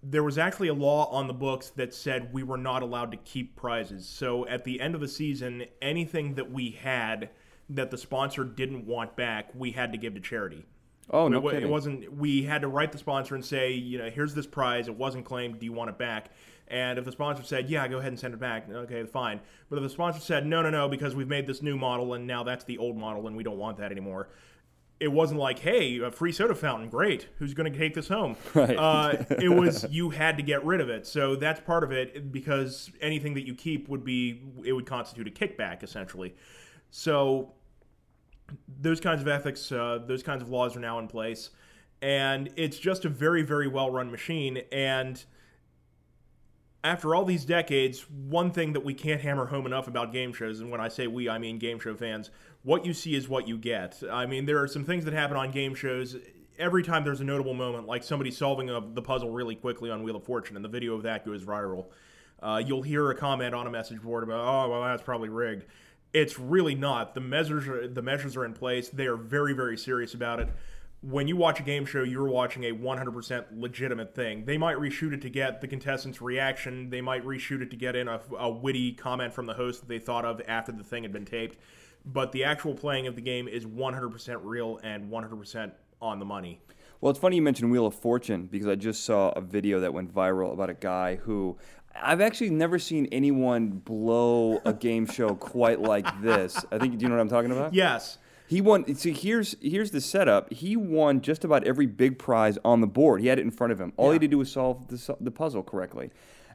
[0.07, 3.17] there was actually a law on the books that said we were not allowed to
[3.17, 4.07] keep prizes.
[4.07, 7.29] So at the end of the season, anything that we had
[7.69, 10.65] that the sponsor didn't want back, we had to give to charity.
[11.09, 11.69] oh no It, kidding.
[11.69, 12.13] it wasn't.
[12.15, 14.87] We had to write the sponsor and say, you know, here's this prize.
[14.87, 15.59] It wasn't claimed.
[15.59, 16.29] Do you want it back?
[16.67, 19.39] And if the sponsor said, yeah, go ahead and send it back, okay, fine.
[19.69, 22.25] But if the sponsor said, no, no, no, because we've made this new model and
[22.25, 24.29] now that's the old model and we don't want that anymore.
[24.99, 27.27] It wasn't like, hey, a free soda fountain, great.
[27.37, 28.37] Who's going to take this home?
[28.53, 28.77] Right.
[28.77, 31.05] Uh, it was you had to get rid of it.
[31.05, 35.27] So that's part of it because anything that you keep would be it would constitute
[35.27, 36.35] a kickback essentially.
[36.91, 37.51] So
[38.79, 41.49] those kinds of ethics, uh, those kinds of laws are now in place,
[42.01, 44.61] and it's just a very, very well run machine.
[44.71, 45.23] And
[46.83, 50.59] after all these decades, one thing that we can't hammer home enough about game shows,
[50.59, 52.29] and when I say we, I mean game show fans,
[52.65, 54.01] what you see is what you get.
[54.11, 56.17] I mean, there are some things that happen on game shows.
[56.57, 60.01] Every time there's a notable moment, like somebody solving a, the puzzle really quickly on
[60.03, 61.85] Wheel of Fortune, and the video of that goes viral,
[62.41, 65.65] uh, you'll hear a comment on a message board about, "Oh, well, that's probably rigged."
[66.11, 67.13] It's really not.
[67.13, 68.89] The measures are, the measures are in place.
[68.89, 70.49] They are very, very serious about it.
[71.01, 74.45] When you watch a game show, you're watching a 100% legitimate thing.
[74.45, 76.89] They might reshoot it to get the contestant's reaction.
[76.89, 79.89] They might reshoot it to get in a, a witty comment from the host that
[79.89, 81.57] they thought of after the thing had been taped.
[82.05, 86.61] But the actual playing of the game is 100% real and 100% on the money.
[87.01, 89.93] Well, it's funny you mentioned Wheel of Fortune because I just saw a video that
[89.93, 91.57] went viral about a guy who
[92.01, 96.63] I've actually never seen anyone blow a game show quite like this.
[96.71, 97.73] I think do you know what I'm talking about?
[97.73, 98.17] Yes.
[98.47, 98.93] He won.
[98.95, 100.53] See, here's here's the setup.
[100.53, 103.21] He won just about every big prize on the board.
[103.21, 103.93] He had it in front of him.
[103.97, 106.11] All he had to do was solve the, the puzzle correctly,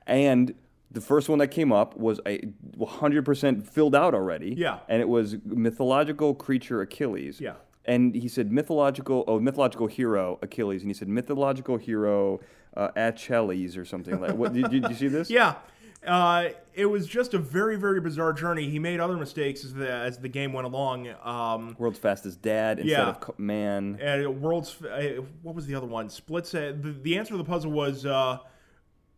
[0.06, 0.54] and
[0.90, 2.38] the first one that came up was a
[2.78, 4.54] 100% filled out already.
[4.56, 4.80] Yeah.
[4.88, 7.40] and it was mythological creature Achilles.
[7.40, 7.54] Yeah.
[7.84, 12.40] And he said mythological, oh, mythological hero Achilles, and he said mythological hero
[12.76, 14.34] uh, Achilles or something like.
[14.34, 15.30] What did you, did you see this?
[15.40, 15.54] Yeah.
[16.06, 18.70] Uh, it was just a very, very bizarre journey.
[18.70, 21.08] He made other mistakes as the, as the game went along.
[21.22, 23.08] Um, World's fastest dad instead Yeah.
[23.28, 23.98] of man.
[24.00, 26.08] and world's uh, what was the other one?
[26.08, 26.46] Split.
[26.46, 28.38] Said the, the answer to the puzzle was uh,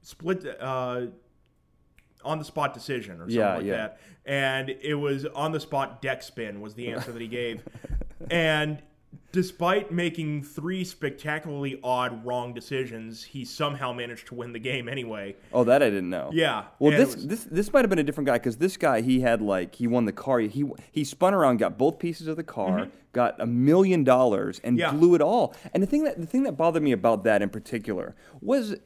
[0.00, 1.02] split uh,
[2.24, 3.72] on the spot decision or something Yeah, like yeah.
[3.76, 4.00] that.
[4.24, 7.62] And it was on the spot deck spin was the answer that he gave.
[8.30, 8.82] and
[9.32, 15.34] despite making three spectacularly odd wrong decisions, he somehow managed to win the game anyway.
[15.52, 16.30] Oh, that I didn't know.
[16.32, 16.64] Yeah.
[16.78, 19.20] Well, this was- this this might have been a different guy because this guy he
[19.20, 20.38] had like he won the car.
[20.40, 24.78] He he spun around, got both pieces of the car, got a million dollars, and
[24.78, 24.94] Mm-hmm.
[24.94, 24.98] Yeah.
[25.00, 25.54] blew it all.
[25.74, 28.76] And the thing that the thing that bothered me about that in particular was.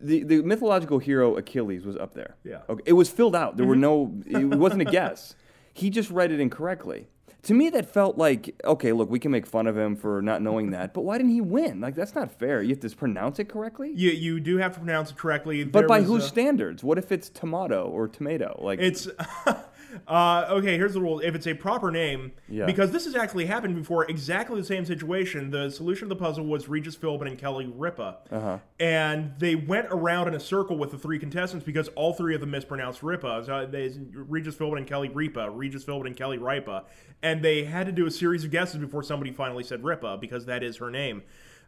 [0.00, 2.36] The, the mythological hero Achilles was up there.
[2.44, 2.60] Yeah.
[2.68, 2.82] Okay.
[2.86, 3.56] It was filled out.
[3.56, 4.32] There were mm-hmm.
[4.32, 4.52] no.
[4.52, 5.34] It wasn't a guess.
[5.72, 7.08] He just read it incorrectly.
[7.44, 8.92] To me, that felt like okay.
[8.92, 11.40] Look, we can make fun of him for not knowing that, but why didn't he
[11.40, 11.80] win?
[11.80, 12.62] Like that's not fair.
[12.62, 13.92] You have to pronounce it correctly.
[13.94, 15.64] you, you do have to pronounce it correctly.
[15.64, 16.82] But There by was whose a- standards?
[16.82, 18.58] What if it's tomato or tomato?
[18.62, 19.08] Like It's
[20.06, 20.76] uh, okay.
[20.76, 22.66] Here's the rule: if it's a proper name, Yeah.
[22.66, 25.50] because this has actually happened before, exactly the same situation.
[25.50, 28.58] The solution of the puzzle was Regis Philbin and Kelly Ripa, Uh-huh.
[28.78, 32.40] and they went around in a circle with the three contestants because all three of
[32.40, 33.42] them mispronounced Ripa.
[33.44, 36.84] So they, Regis Philbin and Kelly Ripa, Regis Philbin and Kelly Ripa,
[37.22, 40.46] and they had to do a series of guesses before somebody finally said Ripa because
[40.46, 41.22] that is her name.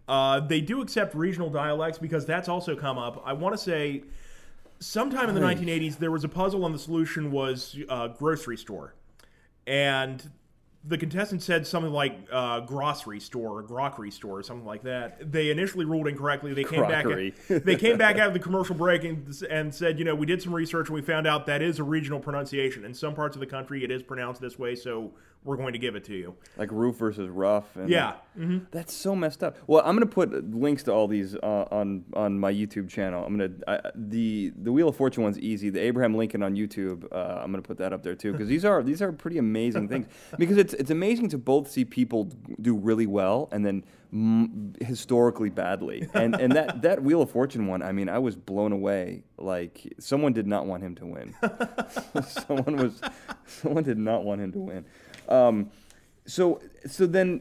[0.09, 3.23] Uh, they do accept regional dialects because that's also come up.
[3.25, 4.03] I want to say
[4.81, 8.95] sometime in the 1980s there was a puzzle and the solution was uh, grocery store
[9.67, 10.31] and
[10.83, 15.31] the contestant said something like uh, grocery store or grockery store or something like that.
[15.31, 16.55] They initially ruled incorrectly.
[16.55, 17.35] They came Crockery.
[17.49, 17.65] back.
[17.65, 20.41] they came back out of the commercial break and, and said, you know, we did
[20.41, 22.87] some research and we found out that is a regional pronunciation.
[22.87, 25.13] In some parts of the country, it is pronounced this way, so
[25.43, 26.35] we're going to give it to you.
[26.59, 27.75] like roof versus rough.
[27.77, 28.15] And Yeah.
[28.71, 29.57] that's so messed up.
[29.67, 33.25] Well, I'm gonna put links to all these uh, on on my YouTube channel.
[33.25, 35.71] I'm gonna I, the the Wheel of Fortune one's easy.
[35.71, 37.05] The Abraham Lincoln on YouTube.
[37.13, 39.89] Uh, I'm gonna put that up there too because these are these are pretty amazing
[39.89, 40.07] things.
[40.39, 45.51] Because it's it's amazing to both see people do really well and then m- historically
[45.51, 46.09] badly.
[46.15, 47.83] And and that that Wheel of Fortune one.
[47.83, 49.25] I mean, I was blown away.
[49.39, 51.35] Like someone did not want him to win.
[52.27, 53.01] someone was
[53.47, 54.85] someone did not want him to win.
[55.29, 55.71] Um,
[56.27, 57.41] so so then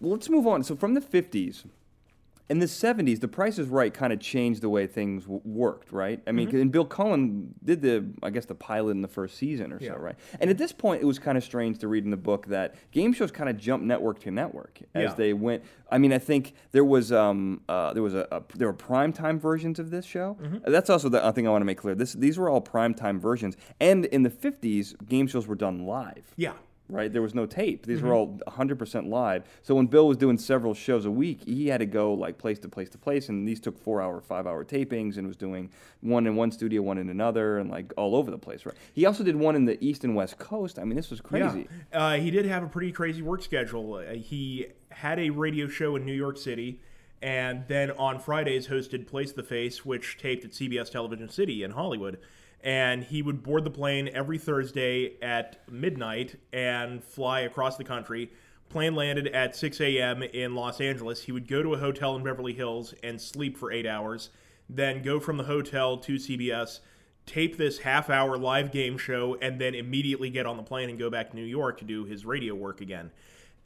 [0.00, 0.62] let's move on.
[0.62, 1.64] So from the 50s
[2.48, 5.90] in the 70s, The Price is Right kind of changed the way things w- worked,
[5.90, 6.22] right?
[6.28, 9.72] I mean, and Bill Cullen did the, I guess, the pilot in the first season
[9.72, 9.94] or Yeah.
[9.94, 10.14] so, right?
[10.38, 12.76] And at this point, it was kind of strange to read in the book that
[12.92, 15.14] game shows kind of jumped network to network as Yeah.
[15.14, 15.64] they went.
[15.90, 19.40] I mean, I think there was um, uh, there was a, a there were primetime
[19.40, 20.36] versions of this show.
[20.64, 21.96] That's also the uh, thing I want to make clear.
[21.96, 26.32] This these were all primetime versions, and in the 50s, game shows were done live
[26.36, 26.52] Yeah.
[26.88, 27.12] Right?
[27.12, 27.84] There was no tape.
[27.86, 28.06] These Mm-hmm.
[28.08, 29.44] were all 100% live.
[29.62, 32.58] So when Bill was doing several shows a week, he had to go like place
[32.60, 35.70] to place to place, and these took four hour, five hour tapings, and was doing
[36.00, 38.76] one in one studio, one in another, and like all over the place, right?
[38.92, 40.78] He also did one in the East and West Coast.
[40.78, 41.66] I mean, this was crazy.
[41.92, 42.06] Yeah.
[42.06, 43.94] Uh, he did have a pretty crazy work schedule.
[43.94, 46.80] Uh, he had a radio show in New York City,
[47.22, 51.72] and then on Fridays hosted Place the Face, which taped at CBS Television City in
[51.72, 52.18] Hollywood.
[52.62, 58.32] And he would board the plane every Thursday at midnight and fly across the country.
[58.68, 60.22] Plane landed at 6 a.m.
[60.22, 61.22] in Los Angeles.
[61.22, 64.30] He would go to a hotel in Beverly Hills and sleep for eight hours,
[64.68, 66.80] then go from the hotel to CBS,
[67.26, 70.98] tape this half hour live game show, and then immediately get on the plane and
[70.98, 73.12] go back to New York to do his radio work again.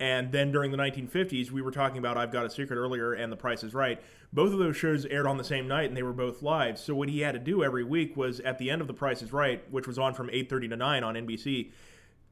[0.01, 3.31] And then during the 1950s, we were talking about I've Got a Secret earlier and
[3.31, 4.01] The Price is Right.
[4.33, 6.79] Both of those shows aired on the same night and they were both live.
[6.79, 9.21] So what he had to do every week was at the end of The Price
[9.21, 11.71] is Right, which was on from 8:30 to 9 on NBC,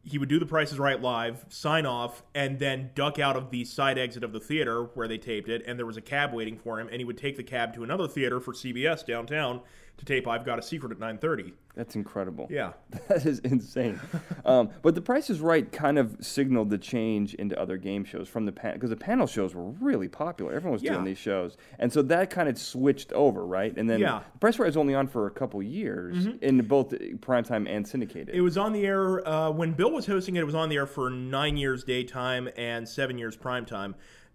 [0.03, 3.51] he would do The Price is Right live, sign off, and then duck out of
[3.51, 6.33] the side exit of the theater where they taped it, and there was a cab
[6.33, 9.61] waiting for him, and he would take the cab to another theater for CBS downtown
[9.99, 11.53] to tape I've Got a Secret at 9:30.
[11.75, 12.49] That's incredible.
[12.51, 12.73] Yeah.
[13.09, 14.01] That is insane.
[14.45, 18.29] um, but The Price is Right kind of signaled the change into other game shows
[18.29, 20.53] from the panel because the panel shows were really popular.
[20.53, 20.93] Everyone was Yeah.
[20.95, 23.77] doing these shows, and so that kind of switched over, right?
[23.77, 24.23] And then Yeah.
[24.33, 27.87] The Price is Right was only on for a couple years in both primetime and
[27.87, 28.35] syndicated.
[28.35, 30.41] It was on the air uh, when Bill was hosting it.
[30.41, 33.95] It was on the air for nine years daytime and seven years primetime,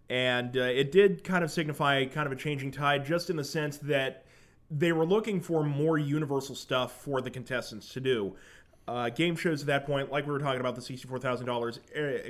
[0.09, 3.43] and uh, it did kind of signify kind of a changing tide, just in the
[3.43, 4.22] sense that
[4.77, 8.35] they were looking for more universal stuff for the contestants to do.
[8.87, 11.79] Uh, game shows at that point, like we were talking about the sixty-four thousand dollars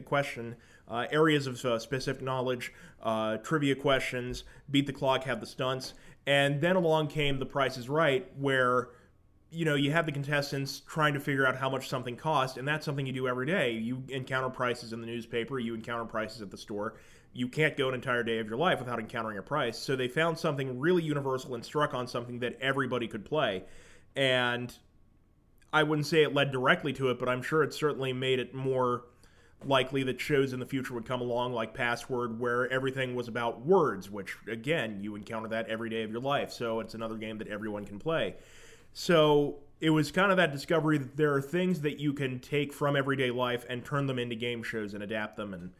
[0.05, 0.55] question,
[0.87, 5.93] uh, areas of uh, specific knowledge, uh, trivia questions, beat the clock, have the stunts,
[6.27, 8.89] and then along came The Price is Right, where
[9.49, 12.67] you know, you have the contestants trying to figure out how much something costs, and
[12.67, 13.71] that's something you do every day.
[13.71, 16.95] You encounter prices in the newspaper, you encounter prices at the store.
[17.33, 19.77] You can't go an entire day of your life without encountering a price.
[19.77, 23.63] So they found something really universal and struck on something that everybody could play.
[24.15, 24.73] And
[25.71, 28.53] I wouldn't say it led directly to it, but I'm sure it certainly made it
[28.53, 29.05] more
[29.65, 33.65] likely that shows in the future would come along like Password, where everything was about
[33.65, 36.51] words, which, again, you encounter that every day of your life.
[36.51, 38.35] So it's another game that everyone can play.
[38.93, 42.71] So it was kind of that discovery that there are things that you can take
[42.71, 45.71] from everyday life and turn them into game shows and adapt them and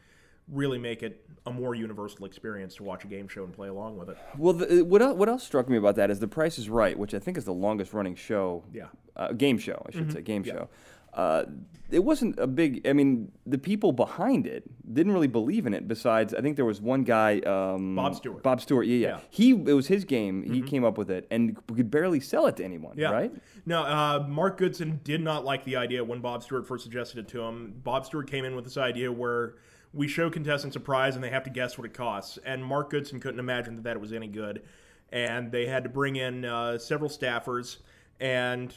[0.51, 3.97] really make it a more universal experience to watch a game show and play along
[3.97, 4.17] with it.
[4.37, 6.97] Well, the, what el- what else struck me about that is The Price is Right,
[6.97, 8.63] which I think is the longest running show.
[8.73, 8.87] Yeah.
[9.15, 10.69] Uh, game show, I should say, game show.
[11.13, 11.43] Uh,
[11.91, 12.87] it wasn't a big.
[12.87, 15.87] I mean, the people behind it didn't really believe in it.
[15.87, 18.41] Besides, I think there was one guy, um, Bob Stewart.
[18.41, 19.07] Bob Stewart, yeah, yeah.
[19.07, 19.15] Yeah.
[19.17, 19.25] Mm-hmm.
[19.29, 20.41] He it was his game.
[20.51, 22.97] He came up with it and could barely sell it to anyone.
[22.97, 23.11] Yeah.
[23.11, 23.31] Right.
[23.67, 27.27] No, uh, Mark Goodson did not like the idea when Bob Stewart first suggested it
[27.29, 27.75] to him.
[27.83, 29.53] Bob Stewart came in with this idea where
[29.93, 32.39] we show contestants a prize and they have to guess what it costs.
[32.45, 34.63] And Mark Goodson couldn't imagine that that was any good.
[35.11, 37.77] And they had to bring in uh, several staffers.
[38.19, 38.75] And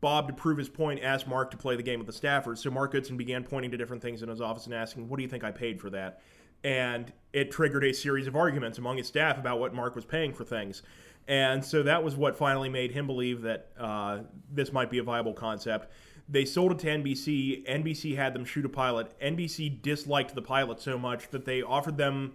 [0.00, 2.58] Bob, to prove his point, asked Mark to play the game with the staffers.
[2.58, 5.24] So Mark Goodson began pointing to different things in his office and asking, What do
[5.24, 6.22] you think I paid for that?
[6.62, 10.32] And it triggered a series of arguments among his staff about what Mark was paying
[10.32, 10.82] for things.
[11.26, 14.20] And so that was what finally made him believe that uh,
[14.50, 15.92] this might be a viable concept.
[16.28, 17.66] They sold it to NBC.
[17.66, 19.18] NBC had them shoot a pilot.
[19.20, 22.32] NBC disliked the pilot so much that they offered them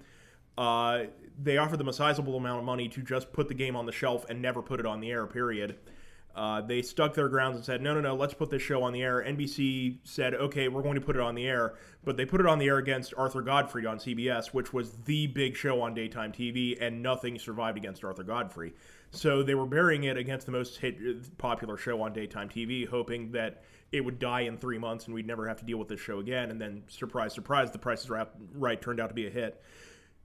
[0.58, 1.06] uh,
[1.41, 3.91] they offered them a sizable amount of money to just put the game on the
[3.91, 5.25] shelf and never put it on the air.
[5.25, 5.77] Period.
[6.36, 8.91] Uh, they stuck their grounds and said, no, no, no, let's put this show on
[8.91, 9.23] the air.
[9.23, 11.75] NBC said, okay, we're going to put it on the air.
[12.03, 15.27] But they put it on the air against Arthur Godfrey on CBS, which was the
[15.27, 18.73] big show on daytime TV, and nothing survived against Arthur Godfrey.
[19.12, 23.32] So they were burying it against the most hit, popular show on daytime TV, hoping
[23.34, 25.99] that it would die in three months and we'd never have to deal with this
[25.99, 26.49] show again.
[26.49, 29.62] And then, surprise, surprise, The Price is Right, right turned out to be a hit.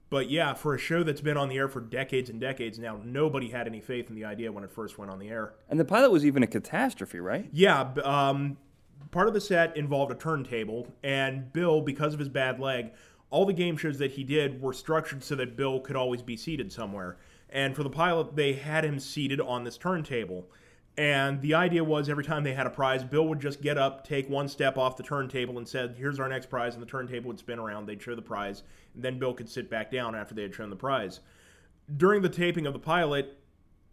[0.09, 2.99] But yeah, for a show that's been on the air for decades and decades now,
[3.05, 5.53] nobody had any faith in the idea when it first went on the air.
[5.69, 7.47] And the pilot was even a catastrophe, right?
[7.53, 8.57] Yeah, um,
[9.11, 12.91] part of the set involved a turntable, and Bill, because of his bad leg,
[13.29, 16.35] all the game shows that he did were structured so that Bill could always be
[16.35, 17.17] seated somewhere.
[17.51, 20.49] And for the pilot, they had him seated on this turntable.
[20.99, 24.05] And the idea was every time they had a prize, Bill would just get up,
[24.05, 27.29] take one step off the turntable, and said, "Here's our next prize." And the turntable
[27.29, 27.85] would spin around.
[27.85, 30.69] They'd show the prize, and then Bill could sit back down after they had shown
[30.69, 31.21] the prize.
[31.95, 33.37] During the taping of the pilot,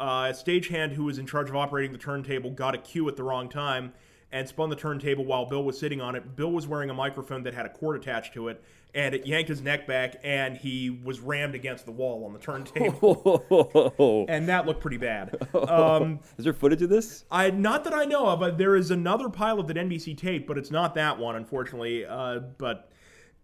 [0.00, 3.14] uh, a stagehand who was in charge of operating the turntable got a cue at
[3.14, 3.92] the wrong time
[4.32, 6.36] and spun the turntable while Bill was sitting on it.
[6.36, 8.62] Bill was wearing a microphone that had a cord attached to it,
[8.94, 12.38] and it yanked his neck back, and he was rammed against the wall on the
[12.38, 15.36] turntable, and that looked pretty bad.
[15.66, 17.24] Um, Is there footage of this?
[17.30, 20.56] I not that I know of, but there is another pilot that NBC taped, but
[20.58, 22.04] it's not that one, unfortunately.
[22.04, 22.90] Uh, but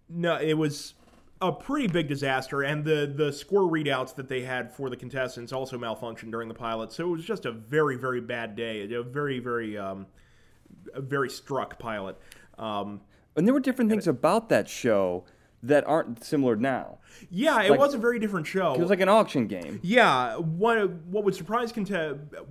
[0.09, 0.95] no, it was
[1.41, 5.53] a pretty big disaster, and the the score readouts that they had for the contestants
[5.53, 6.93] also malfunctioned during the pilot.
[6.93, 10.07] So it was just a very very bad day, a very very um,
[10.95, 12.17] a very struck pilot.
[12.59, 13.01] Um,
[13.37, 15.25] And there were different things about that show
[15.63, 16.99] that aren't similar now.
[17.31, 18.75] yeah, it Like- was a very different show.
[18.75, 19.79] It was like an auction game.
[19.83, 21.73] Yeah, what what would surprise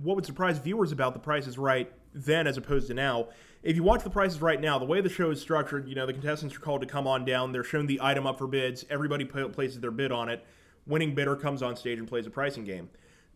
[0.02, 3.28] what would surprise viewers about The Price is Right then as opposed to now.
[3.62, 5.94] If you watch The Price is Right now, the way the show is structured, you
[5.94, 7.52] know, the contestants are called to come on down.
[7.52, 8.84] They're shown the item up for bids.
[8.90, 10.44] Everybody pla- places their bid on it.
[10.86, 12.88] Winning bidder comes on stage and plays a pricing game.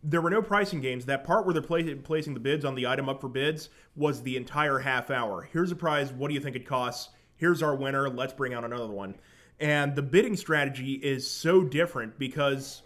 [0.03, 1.05] There were no pricing games.
[1.05, 4.21] That part where they're pla- placing the bids on the item up for bids was
[4.21, 5.49] the entire half hour.
[5.51, 6.13] Here's a prize.
[6.13, 7.09] What do you think it costs?
[7.35, 8.09] Here's our winner.
[8.09, 9.15] Let's bring out another one.
[9.59, 12.83] And the bidding strategy is so different because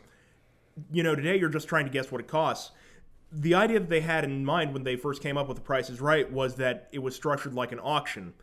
[0.91, 2.71] you know, today you're just trying to guess what it costs.
[3.31, 5.89] The idea that they had in mind when they first came up with the Price
[5.89, 8.33] is Right was that it was structured like an auction.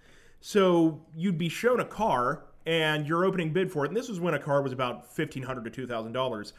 [0.40, 4.20] So you'd be shown a car and your opening bid for it, and this was
[4.20, 6.52] when a car was about fifteen hundred to two thousand dollars.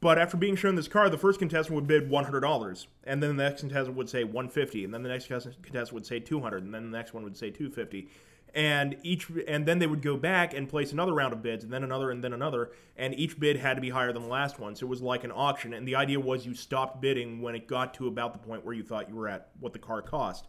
[0.00, 3.22] But after being shown this car, the first contestant would bid one hundred dollars, and
[3.22, 6.64] then the next contestant would say 150, and then the next contestant would say 200,
[6.64, 8.08] and then the next one would say two fifty.
[8.54, 11.72] And each and then they would go back and place another round of bids and
[11.72, 14.58] then another and then another and each bid had to be higher than the last
[14.58, 14.74] one.
[14.74, 17.68] So it was like an auction and the idea was you stopped bidding when it
[17.68, 20.48] got to about the point where you thought you were at what the car cost.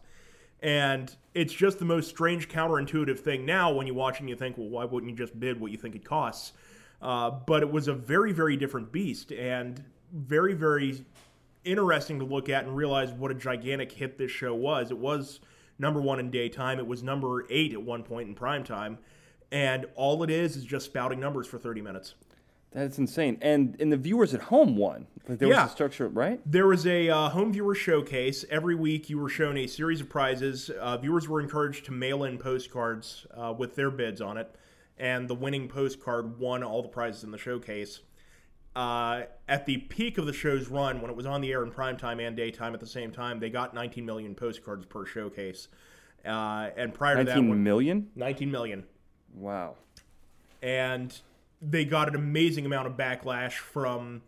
[0.60, 4.58] And it's just the most strange counterintuitive thing now when you watch and you think
[4.58, 6.54] well why wouldn't you just bid what you think it costs
[7.02, 11.04] uh, but it was a very very different beast and very very
[11.64, 15.40] interesting to look at and realize what a gigantic hit this show was it was
[15.78, 16.78] number one in daytime.
[16.78, 18.98] It was number eight at one point in prime time.
[19.50, 22.14] And all it is is just spouting numbers for 30 minutes.
[22.70, 23.36] That's insane.
[23.42, 25.06] And and the viewers at home won.
[25.28, 25.64] Like there Yeah.
[25.64, 26.40] was a structure, right?
[26.50, 28.46] There was a uh, home viewer showcase.
[28.48, 30.70] Every week, you were shown a series of prizes.
[30.70, 34.54] Uh, viewers were encouraged to mail in postcards uh, with their bids on it,
[35.02, 38.00] and the winning postcard won all the prizes in the showcase.
[38.76, 41.72] Uh, at the peak of the show's run, when it was on the air in
[41.72, 45.66] primetime and daytime at the same time, they got 19 million postcards per showcase.
[46.24, 48.10] Uh, and prior to that, Nineteen when- million.
[48.14, 48.84] 19 million.
[49.34, 49.74] Wow.
[50.62, 51.18] and
[51.60, 54.22] they got an amazing amount of backlash from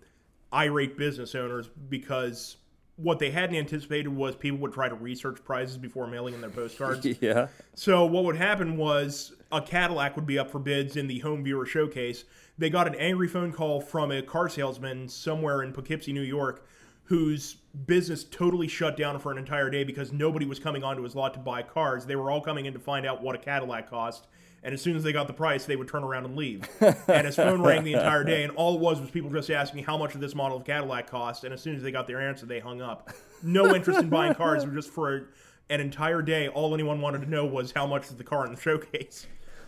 [0.53, 2.57] irate business owners because
[2.97, 6.51] what they hadn't anticipated was people would try to research prizes before mailing in their
[6.51, 7.05] postcards.
[7.21, 7.49] yeah.
[7.75, 11.43] So what would happen was a Cadillac would be up for bids in the home
[11.43, 12.25] viewer showcase.
[12.57, 16.67] They got an angry phone call from a car salesman somewhere in Poughkeepsie, New York,
[17.05, 21.17] whose business totally shut down for an entire day because nobody was coming onto his
[21.17, 22.07] lot to buy cars.
[22.07, 24.29] They were all coming in to find out what a Cadillac cost.
[24.65, 26.67] And as soon as they got the price, they would turn around and leave.
[27.07, 29.85] and his phone rang the entire day, and all it was was people just asking
[29.85, 31.45] how much did this model of Cadillac cost.
[31.45, 33.11] And as soon as they got their answer, they hung up.
[33.43, 34.62] No interest in buying cars.
[34.62, 35.29] It was just for
[35.69, 36.49] an entire day.
[36.49, 39.27] All anyone wanted to know was how much is the car in the showcase.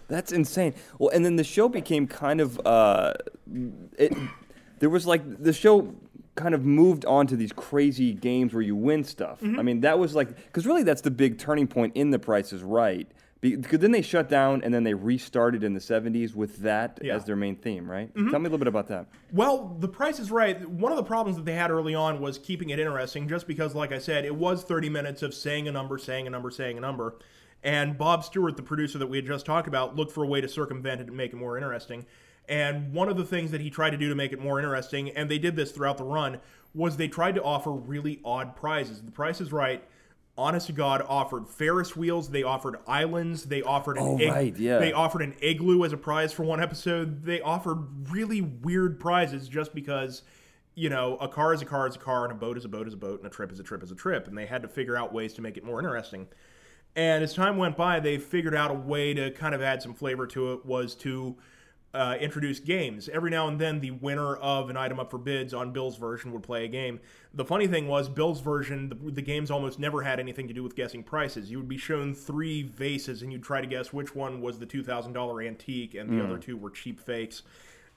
[0.08, 0.74] That's insane.
[0.98, 3.14] Well, and then the show became kind of uh,
[3.98, 4.16] it.
[4.78, 5.94] There was like the show
[6.36, 9.42] kind of moved on to these crazy games where you win stuff.
[9.42, 12.52] I mean, that was like because really that's the big turning point in The Price
[12.52, 13.10] is Right.
[13.42, 17.14] Because then they shut down and then they restarted in the 70s with that Yeah.
[17.14, 18.12] as their main theme, right?
[18.14, 18.30] Mm-hmm.
[18.30, 19.06] Tell me a little bit about that.
[19.30, 20.66] Well, The Price is Right.
[20.68, 23.74] One of the problems that they had early on was keeping it interesting, just because,
[23.74, 26.78] like I said, it was 30 minutes of saying a number, saying a number, saying
[26.78, 27.16] a number.
[27.62, 30.40] And Bob Stewart, the producer that we had just talked about, looked for a way
[30.40, 32.06] to circumvent it and make it more interesting.
[32.48, 35.10] And one of the things that he tried to do to make it more interesting,
[35.10, 36.38] and they did this throughout the run,
[36.74, 39.02] was they tried to offer really odd prizes.
[39.02, 39.82] The Price is Right.
[40.38, 42.28] Honest to God, offered Ferris wheels.
[42.28, 43.44] They offered islands.
[43.44, 44.78] They offered oh, an Oh, egg- right, yeah.
[44.78, 47.24] They offered an igloo as a prize for one episode.
[47.24, 50.22] They offered really weird prizes just because,
[50.74, 52.68] you know, a car is a car is a car, and a boat is a
[52.68, 54.28] boat is a boat, and a trip is a trip is a trip.
[54.28, 56.26] And they had to figure out ways to make it more interesting.
[56.94, 59.94] And as time went by, they figured out a way to kind of add some
[59.94, 61.36] flavor to it was to
[61.94, 63.08] uh, introduce games.
[63.08, 66.32] Every now and then, the winner of an item up for bids on Bill's version
[66.32, 67.00] would play a game.
[67.32, 70.62] The funny thing was, Bill's version, the, the games almost never had anything to do
[70.62, 71.50] with guessing prices.
[71.50, 74.66] You would be shown three vases, and you'd try to guess which one was the
[74.66, 77.42] $2,000 antique, and the other two were cheap fakes.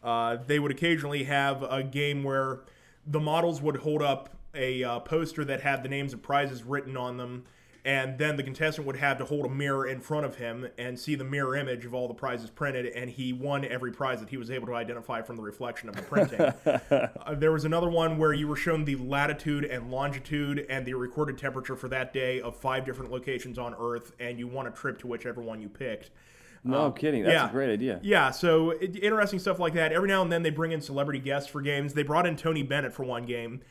[0.01, 2.61] Uh, they would occasionally have a game where
[3.05, 6.95] the models would hold up a uh, poster that had the names of prizes written
[6.95, 7.45] on them,
[7.89, 10.99] and then the contestant would have to hold a mirror in front of him and
[10.99, 14.29] see the mirror image of all the prizes printed, and he won every prize that
[14.29, 16.39] he was able to identify from the reflection of the printing.
[16.91, 20.93] uh, there was another one where you were shown the latitude and longitude and the
[20.93, 24.71] recorded temperature for that day of five different locations on Earth, and you won a
[24.71, 26.11] trip to whichever one you picked.
[26.63, 27.23] No kidding.
[27.23, 27.49] That's yeah.
[27.49, 27.99] a great idea.
[28.03, 29.91] Yeah, so it, interesting stuff like that.
[29.91, 31.95] Every now and then they bring in celebrity guests for games.
[31.95, 33.61] They brought in Tony Bennett for one game,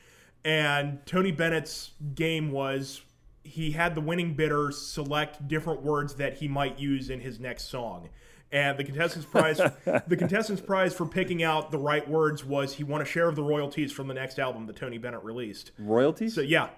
[0.44, 3.02] and Tony Bennett's game was
[3.48, 7.68] he had the winning bidder select different words that he might use in his next
[7.68, 8.08] song.
[8.50, 9.58] And the contestant's prize,
[10.06, 13.36] the contestant's prize for picking out the right words was he won a share of
[13.36, 15.72] the royalties from the next album that Tony Bennett released.
[15.78, 16.34] Royalties?
[16.34, 16.68] So yeah,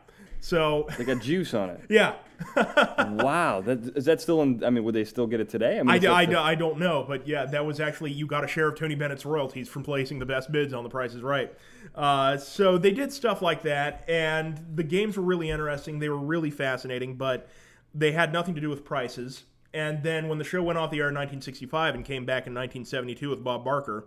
[0.40, 1.80] so they got juice on it.
[1.88, 2.14] yeah,
[2.56, 3.60] wow.
[3.60, 4.64] That, is that still in?
[4.64, 5.78] I mean, would they still get it today?
[5.78, 8.48] I mean, I, I, I don't know, but yeah, that was actually you got a
[8.48, 11.52] share of Tony Bennett's royalties from placing the best bids on The Price is Right.
[11.94, 15.98] Uh, so they did stuff like that, and the games were really interesting.
[15.98, 17.48] They were really fascinating, but
[17.94, 19.44] they had nothing to do with prices.
[19.72, 22.54] And then when the show went off the air in 1965 and came back in
[22.54, 24.06] 1972 with Bob Barker,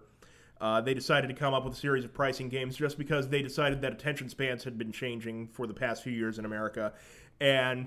[0.64, 3.41] uh, they decided to come up with a series of pricing games just because they
[3.41, 6.93] decided that attention spans had been changing for the past few years in America,
[7.41, 7.86] and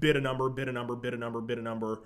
[0.00, 2.00] bid a number, bid a number, bid a number, bid a number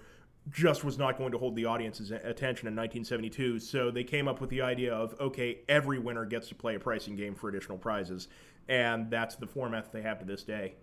[0.50, 3.58] just was not going to hold the audience's attention in 1972.
[3.58, 6.78] So they came up with the idea of okay, every winner gets to play a
[6.78, 8.28] pricing game for additional prizes,
[8.68, 10.74] and that's the format that they have to this day.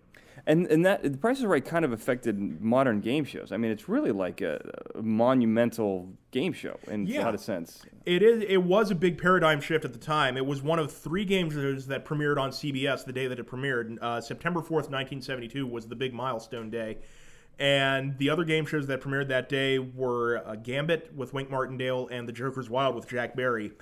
[0.46, 3.52] And and that the Price is Right kind of affected modern game shows.
[3.52, 4.60] I mean, it's really like a,
[4.94, 7.82] a monumental game show in a lot of sense.
[8.04, 8.44] It is.
[8.46, 10.36] It was a big paradigm shift at the time.
[10.36, 13.46] It was one of three game shows that premiered on CBS the day that it
[13.46, 13.98] premiered.
[14.02, 16.98] Uh, September fourth, nineteen seventy two, was the big milestone day.
[17.58, 22.08] And the other game shows that premiered that day were uh, Gambit with Wink Martindale
[22.08, 23.72] and The Joker's Wild with Jack Barry.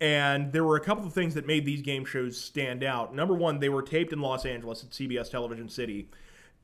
[0.00, 3.14] And there were a couple of things that made these game shows stand out.
[3.14, 6.10] Number one, they were taped in Los Angeles at CBS Television City.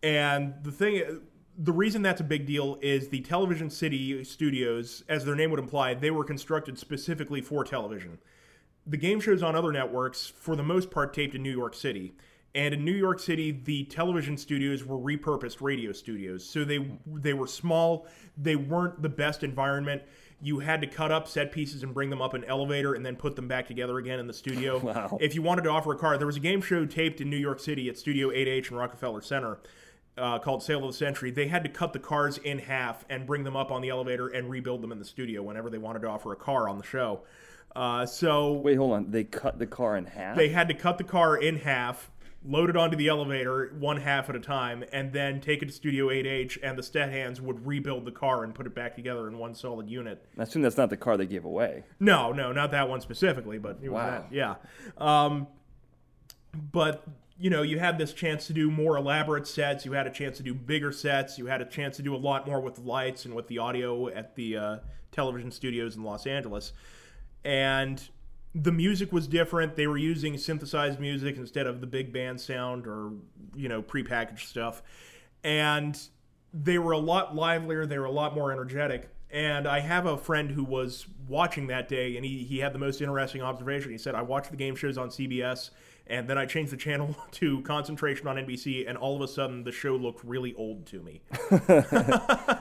[0.02, 1.22] And the thing,
[1.56, 5.60] the reason that's a big deal is the Television City studios, as their name would
[5.60, 8.18] imply, they were constructed specifically for television.
[8.86, 12.14] The game shows on other networks, for the most part, taped in New York City.
[12.54, 16.44] And in New York City, the television studios were repurposed radio studios.
[16.44, 18.06] So they they were small.
[18.36, 20.02] They weren't the best environment.
[20.42, 23.14] You had to cut up set pieces and bring them up an elevator and then
[23.16, 24.78] put them back together again in the studio.
[24.82, 25.16] Wow.
[25.20, 27.36] If you wanted to offer a car, there was a game show taped in New
[27.36, 29.58] York City at Studio 8H in Rockefeller Center
[30.18, 31.30] uh, called Sale of the Century.
[31.30, 34.28] They had to cut the cars in half and bring them up on the elevator
[34.28, 36.84] and rebuild them in the studio whenever they wanted to offer a car on the
[36.84, 37.22] show.
[37.74, 39.10] Uh, so Wait, hold on.
[39.10, 40.36] They cut the car in half.
[40.36, 42.10] they had to cut the car in half,
[42.44, 45.72] load it onto the elevator one half at a time, and then take it to
[45.72, 49.28] Studio 8H, and the stat hands would rebuild the car and put it back together
[49.28, 50.24] in one solid unit.
[50.38, 51.84] I assume that's not the car they gave away.
[52.00, 54.10] No, no, not that one specifically, but it was Wow.
[54.10, 54.26] that.
[54.32, 54.54] Yeah.
[54.98, 55.46] Um,
[56.72, 57.04] but
[57.38, 59.84] you know, you had this chance to do more elaborate sets.
[59.84, 61.38] You had a chance to do bigger sets.
[61.38, 63.58] You had a chance to do a lot more with the lights and with the
[63.58, 64.76] audio at the uh,
[65.10, 66.72] television studios in Los Angeles.
[67.44, 68.00] And
[68.54, 69.76] the music was different.
[69.76, 73.12] They were using synthesized music instead of the big band sound or,
[73.54, 74.82] you know, prepackaged stuff.
[75.42, 75.98] And
[76.52, 77.86] they were a lot livelier.
[77.86, 79.08] They were a lot more energetic.
[79.30, 82.78] And I have a friend who was watching that day, and he, he had the
[82.78, 83.90] most interesting observation.
[83.90, 85.70] He said, I watched the game shows on CBS,
[86.06, 89.64] and then I changed the channel to concentration on NBC, and all of a sudden
[89.64, 91.22] the show looked really old to me.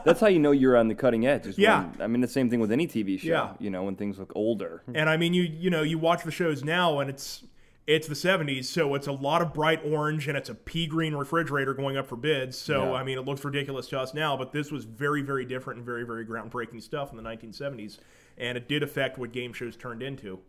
[0.06, 1.58] That's how you know you're on the cutting edge.
[1.58, 1.86] Yeah.
[1.88, 3.28] when- I mean, the same thing with any TV show.
[3.28, 3.54] Yeah.
[3.60, 4.84] You know, when things look older.
[4.94, 7.44] And I mean, you you know, you watch the shows now, and it's
[7.88, 11.16] it's the 70s, so it's a lot of bright orange, and it's a pea green
[11.16, 12.58] refrigerator going up for bids.
[12.58, 12.94] So Yeah.
[12.94, 15.86] I mean, it looks ridiculous to us now, but this was very very different and
[15.86, 17.98] very very groundbreaking stuff in the 1970s,
[18.38, 20.40] and it did affect what game shows turned into.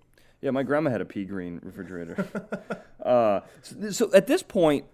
[0.43, 2.27] Yeah, my grandma had a pea green refrigerator.
[3.05, 4.85] uh, so, so at this point,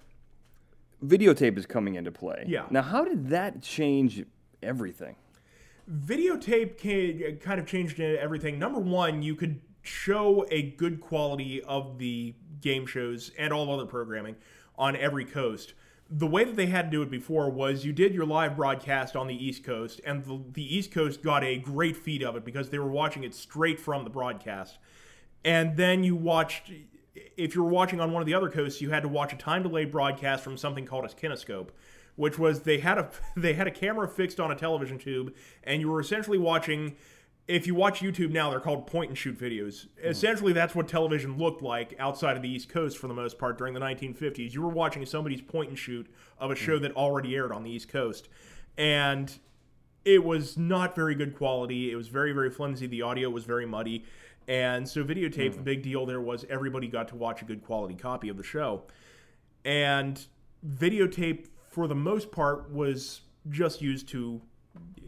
[1.05, 2.45] videotape is coming into play.
[2.47, 2.67] Yeah.
[2.71, 4.25] Now, how did that change
[4.63, 5.17] everything?
[5.91, 8.59] videotape kind of changed everything.
[8.59, 13.87] Number one, you could show a good quality of the game shows and all other
[13.87, 14.37] programming
[14.77, 15.75] on every coast.
[16.11, 19.15] The way that they had to do it before was you did your live broadcast
[19.15, 22.45] on the East Coast, and the, the East Coast got a great feed of it
[22.45, 24.79] because they were watching it straight from the broadcast.
[25.45, 26.71] And then you watched,
[27.37, 29.37] if you were watching on one of the other coasts, you had to watch a
[29.37, 31.69] time delayed broadcast from something called a kinescope,
[32.17, 35.35] which was they had a they had a camera fixed on a television tube,
[35.65, 36.97] and you were essentially watching.
[37.47, 39.87] If you watch YouTube now, they're called point and shoot videos.
[39.99, 40.09] Hmm.
[40.09, 43.57] Essentially, that's what television looked like outside of the East Coast for the most part
[43.57, 44.53] during the 1950s.
[44.53, 46.07] You were watching somebody's point and shoot
[46.39, 46.63] of a hmm.
[46.63, 48.29] show that already aired on the East Coast,
[48.77, 49.39] and
[50.05, 51.91] it was not very good quality.
[51.91, 52.87] It was very, very flimsy.
[52.87, 54.05] The audio was very muddy.
[54.49, 57.95] And so, videotape, the big deal there was everybody got to watch a good quality
[57.95, 58.83] copy of the show.
[59.65, 60.19] And
[60.67, 63.21] videotape, for the most part, was
[63.51, 64.41] just used to,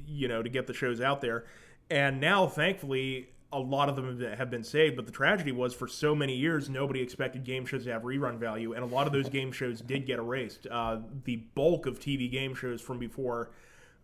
[0.07, 1.47] you know, to get the shows out there.
[1.91, 4.95] And now, thankfully, a lot of them have been saved.
[4.95, 8.38] But the tragedy was for so many years, nobody expected game shows to have rerun
[8.38, 8.74] value.
[8.74, 10.66] And a lot of those game shows did get erased.
[10.70, 13.51] Uh, the bulk of TV game shows from before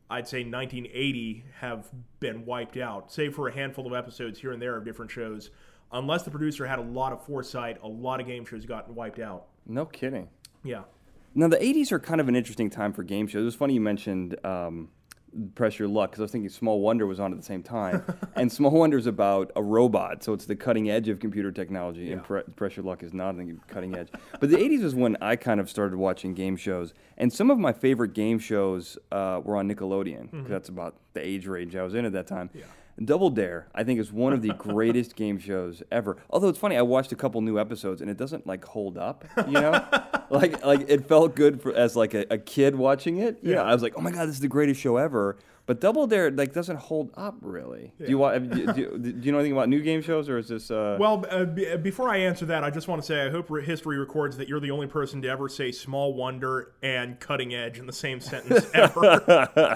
[0.09, 1.89] I'd say 1980 have
[2.21, 5.51] been wiped out, save for a handful of episodes here and there of different shows.
[5.93, 9.19] Unless the producer had a lot of foresight, a lot of game shows got wiped
[9.19, 9.47] out.
[9.67, 10.29] No kidding.
[10.63, 10.83] Yeah.
[11.35, 13.43] Now, the 80s are kind of an interesting time for game shows.
[13.43, 14.89] It was funny you mentioned um,
[15.55, 18.03] Press Your Luck because I was thinking Small Wonder was on at the same time.
[18.37, 22.12] and Small Wonder is about a robot, so it's the cutting edge of computer technology,
[22.12, 24.09] and Pre- Press Your Luck is not the cutting edge.
[24.41, 26.95] But the 80s was when I kind of started watching game shows.
[27.18, 31.26] And some of my favorite game shows uh, were on Nickelodeon because that's about the
[31.26, 32.51] age range I was in at that time.
[33.05, 36.16] Double Dare, I think, is one of the greatest game shows ever.
[36.30, 39.24] Although it's funny, I watched a couple new episodes and it doesn't like hold up,
[39.47, 39.84] you know,
[40.30, 43.38] like like it felt good for as like a, a kid watching it.
[43.42, 43.62] Yeah, Yeah.
[43.62, 45.36] I was like, oh my god, this is the greatest show ever.
[45.67, 47.93] But Double Dare like doesn't hold up really.
[47.99, 48.51] Do you want?
[48.51, 50.71] Do, do, do you know anything about new game shows or is this?
[50.71, 53.31] Uh, Well, uh, b- uh, before I answer that, I just want to say I
[53.31, 57.53] hope history records that you're the only person to ever say small wonder and cutting
[57.55, 59.69] edge in the same sentence ever.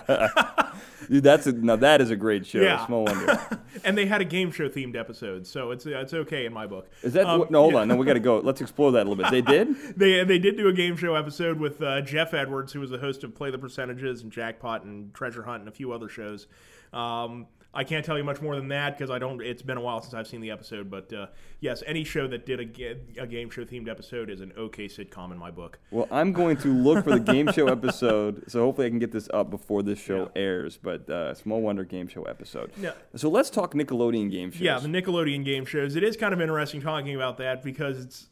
[1.09, 2.61] dude, that's a, now that is a great show.
[2.61, 2.85] Yeah.
[2.87, 3.61] Small Wonder.
[3.85, 6.89] and they had a game show themed episode, so it's it's okay in my book.
[7.03, 7.61] Is that Um, no?
[7.63, 7.81] Hold yeah.
[7.81, 8.39] on, no, we got to go.
[8.39, 9.31] Let's explore that a little bit.
[9.31, 9.75] They did.
[9.97, 12.99] They they did do a game show episode with uh, Geoff Edwards, who was the
[12.99, 16.47] host of Play the Percentages and Jackpot and Treasure Hunt and a few other shows.
[16.93, 19.41] Um, I can't tell you much more than that because I don't.
[19.41, 21.27] It's been a while since I've seen the episode, but uh,
[21.61, 25.31] yes, any show that did a, a game show themed episode is an okay sitcom
[25.31, 25.79] in my book.
[25.93, 29.13] Well, I'm going to look for the game show episode, so hopefully I can get
[29.13, 30.79] this up before this show airs.
[30.83, 32.73] But uh, Small Wonder game show episode.
[32.77, 32.93] Yeah.
[33.15, 34.63] So let's talk Nickelodeon game shows.
[34.63, 35.95] Yeah, the Nickelodeon game shows.
[35.95, 38.30] It is kind of interesting talking about that because it's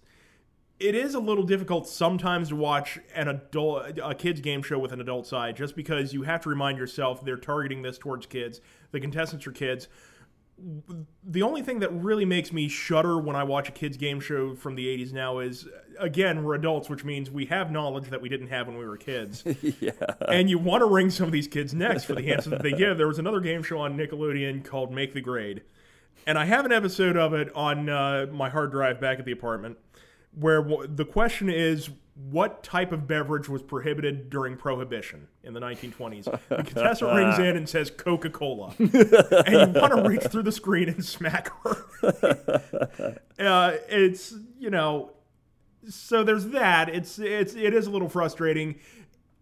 [0.81, 4.93] it is a little difficult sometimes to watch an adult a kids game show with
[4.93, 8.61] an adult side just because you have to remind yourself they're targeting this towards kids.
[8.93, 9.89] The contestants are kids.
[11.24, 14.57] The only thing that really makes me shudder when I watch a kids game show
[14.57, 15.68] from the 80s now is
[15.99, 18.97] again, we're adults, which means we have knowledge that we didn't have when we were
[18.97, 19.45] kids.
[19.81, 19.93] yeah.
[20.29, 22.72] and you want to wring some of these kids' necks for the answer that they
[22.72, 22.99] give.
[22.99, 25.62] There was another game show on Nickelodeon called Make the Grade,
[26.26, 29.33] and I have an episode of it on uh, my hard drive back at the
[29.33, 29.79] apartment,
[30.39, 31.91] where w- the question is.
[32.32, 36.24] What type of beverage was prohibited during Prohibition in the 1920s?
[36.49, 38.74] The contestant rings in and says Coca Cola.
[38.76, 41.76] and you want to reach through the screen and smack her.
[43.39, 45.12] uh, it's, you know,
[45.89, 46.89] so there's that.
[46.89, 48.80] It's it's it is a little frustrating.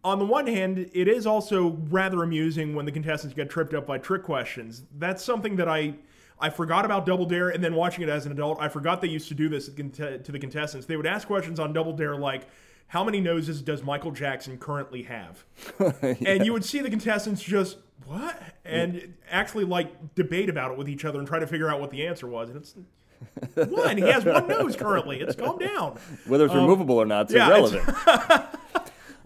[0.05, 3.87] On the one hand, it is also rather amusing when the contestants get tripped up
[3.87, 4.85] by trick questions.
[4.99, 5.95] That's something that I
[6.39, 9.09] I forgot about Double Dare, and then watching it as an adult, I forgot they
[9.09, 10.87] used to do this to the contestants.
[10.87, 12.47] They would ask questions on Double Dare like,
[12.89, 15.45] "How many noses does Michael Jackson currently have?"
[15.81, 15.93] yeah.
[16.27, 20.89] And you would see the contestants just what, and actually like debate about it with
[20.89, 22.51] each other and try to figure out what the answer was.
[22.51, 22.75] And it's
[23.71, 23.97] one.
[23.97, 25.21] He has one nose currently.
[25.21, 25.99] It's calm down.
[26.27, 27.85] Whether it's um, removable or not, it's yeah, irrelevant.
[27.89, 28.57] It's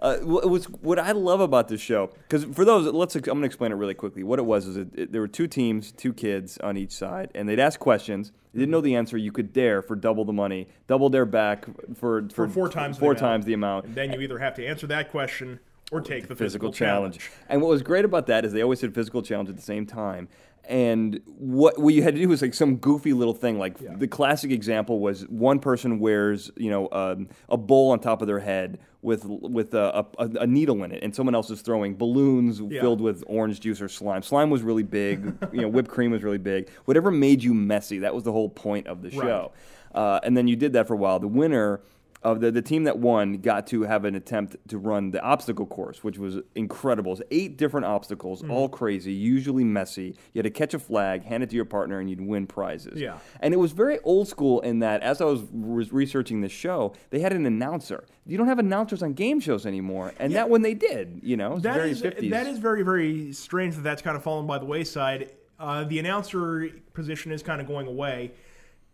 [0.01, 3.47] Uh, was what I love about this show because for those, let's I'm going to
[3.47, 4.23] explain it really quickly.
[4.23, 7.31] What it was is it, it, there were two teams, two kids on each side,
[7.35, 8.33] and they'd ask questions.
[8.55, 11.67] They didn't know the answer, you could dare for double the money, double dare back
[11.95, 13.85] for for, for four times four the times the amount.
[13.85, 15.61] And then you either have to answer that question
[15.93, 17.19] or take the physical, physical challenge.
[17.19, 17.33] challenge.
[17.49, 19.87] And what was great about that is they always said physical challenge at the same
[19.87, 20.29] time
[20.71, 23.59] and what what you had to do was like some goofy little thing.
[23.59, 23.95] Like yeah.
[23.97, 28.29] the classic example was one person wears you know um, a bowl on top of
[28.29, 31.95] their head with with a, a, a, needle in it, and someone else is throwing
[31.97, 32.81] balloons yeah.
[32.81, 34.23] filled with orange juice or slime.
[34.23, 35.25] Slime was really big.
[35.53, 36.69] you know, whipped cream was really big.
[36.85, 39.53] Whatever made you messy, that was the whole point of the show.
[39.95, 40.01] Right.
[40.03, 41.19] Uh, and then you did that for a while.
[41.19, 41.81] The winner
[42.23, 45.67] of the, the team that won got to have an attempt to run the obstacle
[45.67, 47.13] course, which was incredible.
[47.13, 48.51] It was eight different obstacles, mm.
[48.51, 50.17] all crazy, usually messy.
[50.33, 53.01] You had to catch a flag, hand it to your partner, and you'd win prizes.
[53.01, 53.19] Yeah.
[53.41, 56.93] And it was very old school in that, as I was, was researching this show,
[57.09, 58.05] they had an announcer.
[58.27, 60.41] You don't have announcers on game shows anymore, and yeah.
[60.41, 61.21] that one they did.
[61.23, 62.31] You know, that very is, 50s.
[62.31, 65.31] That is very very strange that that's kind of fallen by the wayside.
[65.59, 68.33] Uh, the announcer position is kind of going away.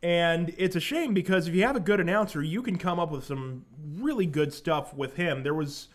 [0.03, 3.11] And it's a shame because if you have a good announcer, you can come up
[3.11, 3.65] with some
[3.99, 5.43] really good stuff with him.
[5.43, 5.89] There was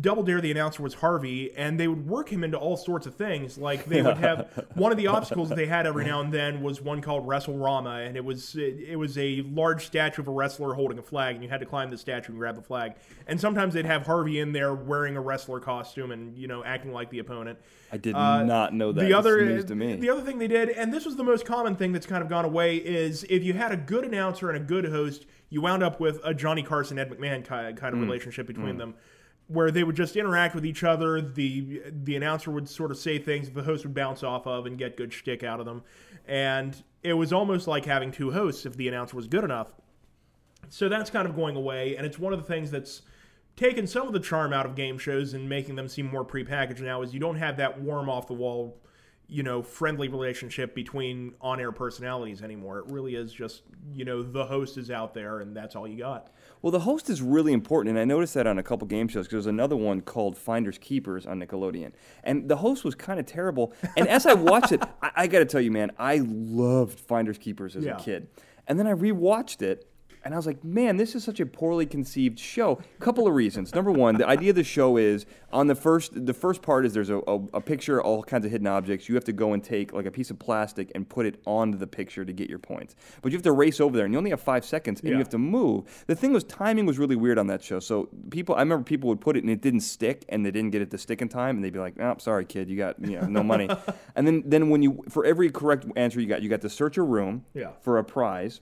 [0.00, 3.14] Double Dare, the announcer was Harvey, and they would work him into all sorts of
[3.14, 3.56] things.
[3.56, 6.82] Like they would have one of the obstacles they had every now and then was
[6.82, 10.30] one called Wrestle Rama, and it was it, it, was a large statue of a
[10.30, 12.96] wrestler holding a flag, and you had to climb the statue and grab the flag.
[13.26, 16.92] And sometimes they'd have Harvey in there wearing a wrestler costume and you know acting
[16.92, 17.58] like the opponent.
[17.90, 19.00] I did uh, not know that.
[19.00, 22.06] The other the other thing they did, and this was the most common thing that's
[22.06, 25.24] kind of gone away, is if you had a good announcer and a good host,
[25.48, 28.02] you wound up with a Johnny Carson Ed McMahon kind of mm.
[28.02, 28.78] relationship between mm.
[28.78, 28.94] them
[29.48, 31.20] where they would just interact with each other.
[31.20, 34.78] The the announcer would sort of say things the host would bounce off of and
[34.78, 35.82] get good shtick out of them.
[36.26, 39.74] And it was almost like having two hosts if the announcer was good enough.
[40.68, 43.02] So that's kind of going away, and it's one of the things that's
[43.58, 46.80] taken some of the charm out of game shows and making them seem more prepackaged
[46.80, 48.80] now is you don't have that warm off the wall
[49.26, 54.44] you know friendly relationship between on-air personalities anymore it really is just you know the
[54.44, 56.30] host is out there and that's all you got
[56.62, 59.26] well, the host is really important, and I noticed that on a couple game shows
[59.26, 61.92] because there's another one called Finders Keepers on Nickelodeon,
[62.24, 63.72] and the host was kind of terrible.
[63.96, 67.38] And as I watched it, I, I got to tell you, man, I loved Finders
[67.38, 67.96] Keepers as yeah.
[67.96, 68.28] a kid,
[68.66, 69.88] and then I rewatched it,
[70.24, 72.80] and I was like, man, this is such a poorly conceived show.
[72.98, 73.74] Couple of reasons.
[73.74, 76.92] Number one, the idea of the show is on the first the first part is
[76.92, 79.08] there's a, a, a, picture, all kinds of hidden objects.
[79.08, 81.78] You have to go and take like a piece of plastic and put it onto
[81.78, 82.96] the picture to get your points.
[83.22, 85.14] But you have to race over there, and you only have five seconds, and yeah.
[85.14, 86.04] you have to move.
[86.06, 87.80] The thing was, timing was really weird on that show.
[87.80, 90.70] So people, I remember people would put it and it didn't stick, and they didn't
[90.70, 92.96] get it to stick in time, and they'd be like, "Oh, sorry, kid, you got
[93.00, 93.68] you know, no money."
[94.16, 96.96] and then then when you for every correct answer you got, you got to search
[96.96, 97.70] a room yeah.
[97.80, 98.60] for a prize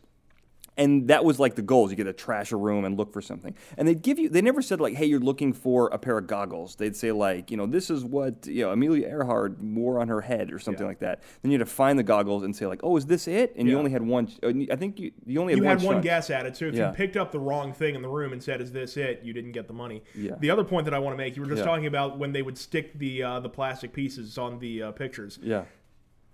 [0.77, 3.23] and that was like the goals you get to trash a room and look for
[3.23, 3.55] something.
[3.77, 6.27] And they'd give you they never said like hey you're looking for a pair of
[6.27, 6.77] goggles.
[6.77, 10.21] They'd say like you know this is what you know amelia earhart wore on her
[10.21, 10.89] head or something yeah.
[10.89, 11.23] like that.
[11.43, 13.55] Then you had to find the goggles and say like oh is this it?
[13.57, 13.73] And yeah.
[13.73, 16.01] you only had one uh, i think you, you only had you one, had one
[16.01, 16.91] guess at it so if yeah.
[16.91, 19.21] you picked up the wrong thing in the room and said is this it?
[19.23, 20.03] you didn't get the money.
[20.15, 22.43] The other point that i want to make you were just talking about when they
[22.43, 25.39] would stick the uh, the plastic pieces on the uh, pictures.
[25.43, 25.65] Yeah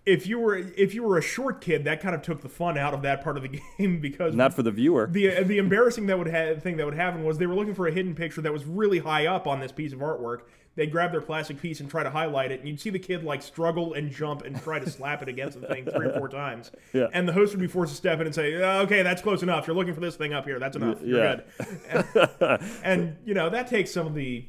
[0.05, 2.77] if you were if you were a short kid, that kind of took the fun
[2.77, 5.09] out of that part of the game because not for the viewer.
[5.11, 7.75] The uh, the embarrassing that would ha- thing that would happen was they were looking
[7.75, 10.41] for a hidden picture that was really high up on this piece of artwork.
[10.75, 13.25] They'd grab their plastic piece and try to highlight it, and you'd see the kid
[13.25, 16.29] like struggle and jump and try to slap it against the thing three or four
[16.29, 16.71] times.
[16.93, 17.07] Yeah.
[17.13, 19.43] And the host would be forced to step in and say, uh, "Okay, that's close
[19.43, 19.67] enough.
[19.67, 20.59] You're looking for this thing up here.
[20.59, 21.01] That's enough.
[21.03, 21.37] You're yeah.
[21.37, 22.05] good."
[22.43, 24.45] And, and you know that takes some of the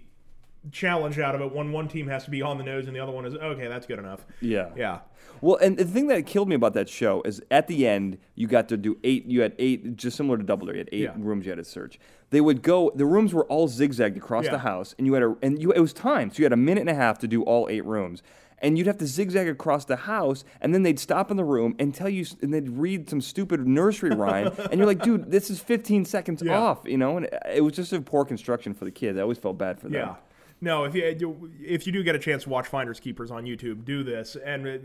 [0.71, 2.99] challenge out of it when one team has to be on the nose and the
[2.99, 4.99] other one is okay that's good enough yeah yeah
[5.41, 8.47] well and the thing that killed me about that show is at the end you
[8.47, 11.13] got to do eight you had eight just similar to doubler you had eight yeah.
[11.17, 11.99] rooms you had to search
[12.29, 14.51] they would go the rooms were all zigzagged across yeah.
[14.51, 16.57] the house and you had a and you it was time so you had a
[16.57, 18.23] minute and a half to do all eight rooms
[18.63, 21.75] and you'd have to zigzag across the house, and then they'd stop in the room
[21.79, 25.49] and tell you, and they'd read some stupid nursery rhyme, and you're like, dude, this
[25.49, 26.57] is 15 seconds yeah.
[26.57, 27.17] off, you know?
[27.17, 29.19] And it was just a poor construction for the kids.
[29.19, 29.95] I always felt bad for them.
[29.95, 30.15] Yeah.
[30.63, 33.83] No, if you if you do get a chance to watch Finders Keepers on YouTube,
[33.83, 34.37] do this.
[34.45, 34.77] And uh,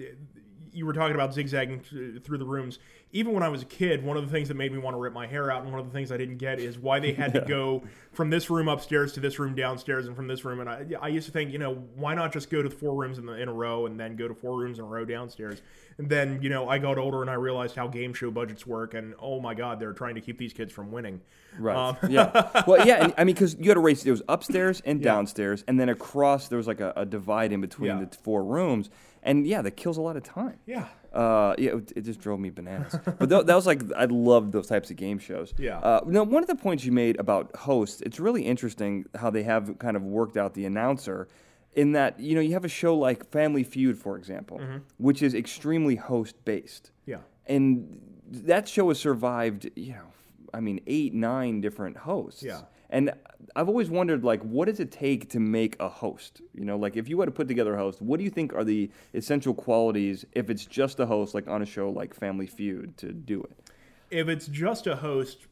[0.79, 2.79] you were talking about zigzagging through the rooms.
[3.13, 4.99] even when I was a kid, one of the things that made me want to
[5.01, 7.13] rip my hair out, and one of the things I didn't get is why they
[7.13, 10.61] had to go from this room upstairs to this room downstairs, and from this room.
[10.61, 12.95] And I, I used to think, you know, why not just go to the four
[12.95, 15.05] rooms in, the, in a row and then go to four rooms in a row
[15.05, 15.63] downstairs?
[15.99, 18.95] And then, you know, I got older and I realized how game show budgets work,
[18.95, 21.21] and oh my God, they're trying to keep these kids from winning.
[21.59, 21.77] Right.
[21.77, 22.63] Um, yeah.
[22.67, 23.03] Well, yeah.
[23.05, 24.03] And, I mean, because you had a race.
[24.03, 27.61] There was upstairs and downstairs, and then across there was like a, a divide in
[27.61, 28.05] between Yeah.
[28.05, 28.91] the four rooms.
[29.23, 30.59] And yeah, that kills a lot of time.
[30.67, 30.87] yeah.
[31.13, 32.95] Uh, yeah, it, it just drove me bananas.
[33.19, 35.55] but th- that was like I loved those types of game shows.
[35.59, 35.79] Yeah.
[35.79, 39.43] Uh, now, one of the points you made about hosts, it's really interesting how they
[39.43, 41.27] have kind of worked out the announcer.
[41.75, 44.61] In that, you know, you have a show like Family Feud, for example,
[44.99, 46.91] which is extremely host based.
[47.07, 47.19] Yeah.
[47.47, 48.01] And
[48.31, 50.09] that show has survived, you know,
[50.53, 52.43] I mean, eight, nine different hosts.
[52.43, 52.63] Yeah.
[52.91, 53.13] And
[53.55, 56.41] I've always wondered, like, what does it take to make a host?
[56.55, 58.55] You know, like, if you had to put together a host, what do you think
[58.55, 62.47] are the essential qualities if it's just a host, like on a show like Family
[62.47, 63.69] Feud, to do it?
[64.11, 65.47] if it's just a host,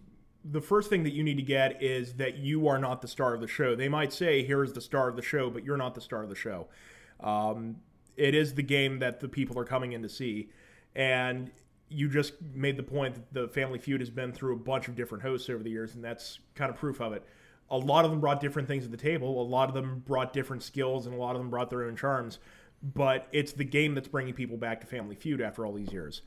[0.45, 3.35] the first thing that you need to get is that you are not the star
[3.35, 3.75] of the show.
[3.75, 6.29] They might say, "Here's the star of the show," but you're not the star of
[6.29, 6.69] the show.
[7.21, 7.77] Um,
[8.17, 10.51] it is the game that the people are coming in to see,
[10.95, 11.51] and
[11.89, 14.97] you just made the point that the Family Feud has been through a bunch of
[14.97, 17.25] different hosts over the years, and that's kind of proof of it.
[17.71, 19.41] A lot of them brought different things to the table.
[19.41, 21.97] A lot of them brought different skills, and a lot of them brought their own
[21.97, 22.39] charms.
[22.83, 26.23] But it's the game that's bringing people back to Family Feud after all these years.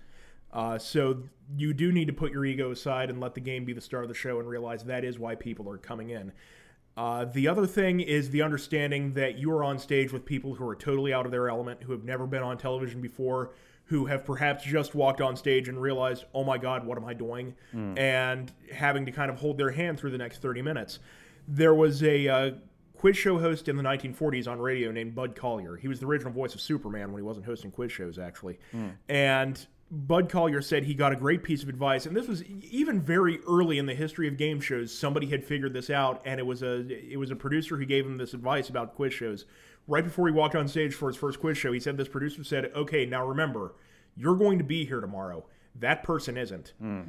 [0.52, 1.24] Uh, so
[1.58, 4.02] you do need to put your ego aside and let the game be the star
[4.02, 6.32] of the show and realize that is why people are coming in.
[6.98, 10.68] Uh, the other thing is the understanding that you are on stage with people who
[10.68, 13.52] are totally out of their element, who have never been on television before,
[13.90, 17.16] who have perhaps just walked on stage and realized, oh my God, what am I
[17.16, 17.56] doing?
[17.98, 21.00] And having to kind of hold their hand through the next 30 minutes.
[21.48, 22.52] There was a uh,
[22.96, 25.76] quiz show host in the 1940s on radio named Bud Collier.
[25.76, 28.60] He was the original voice of Superman when he wasn't hosting quiz shows, actually.
[29.10, 33.02] And Bud Collier said he got a great piece of advice, and this was even
[33.02, 34.96] very early in the history of game shows.
[34.96, 38.06] Somebody had figured this out, and it was a it was a producer who gave
[38.06, 39.46] him this advice about quiz shows.
[39.90, 42.44] Right before he walked on stage for his first quiz show, he said this producer
[42.44, 43.74] said, "Okay, now remember,
[44.16, 45.46] you're going to be here tomorrow.
[45.74, 47.02] That person isn't." Hmm.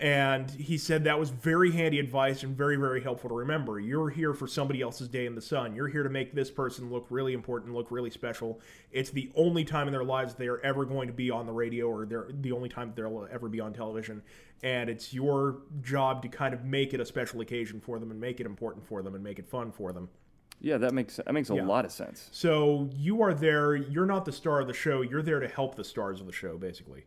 [0.00, 3.78] And he said that was very handy advice and very, very helpful to remember.
[3.78, 5.76] You're here for somebody else's day in the sun.
[5.76, 8.60] You're here to make this person look really important, look really special.
[8.90, 11.52] It's the only time in their lives they are ever going to be on the
[11.52, 14.20] radio or they're the only time they'll ever be on television.
[14.64, 18.20] And it's your job to kind of make it a special occasion for them and
[18.20, 20.08] make it important for them and make it fun for them.
[20.60, 21.66] Yeah, that makes that makes a Yeah.
[21.66, 22.28] lot of sense.
[22.32, 25.74] So you are there, you're not the star of the show, you're there to help
[25.74, 27.04] the stars of the show, basically.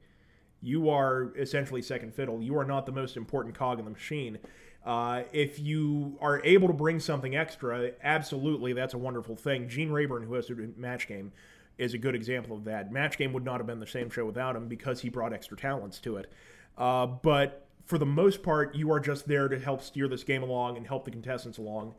[0.62, 2.41] You are essentially second fiddle.
[2.41, 4.39] You are not the most important cog in the machine.
[4.86, 9.68] Uh, if you are able to bring something extra, absolutely, that's a wonderful thing.
[9.68, 11.32] Gene Rayburn, who hosted Match Game,
[11.78, 12.91] is a good example of that.
[12.91, 15.58] Match Game would not have been the same show without him because he brought extra
[15.58, 16.32] talents to it.
[16.78, 20.41] Uh, but for the most part, you are just there to help steer this game
[20.41, 21.93] along and help the contestants along.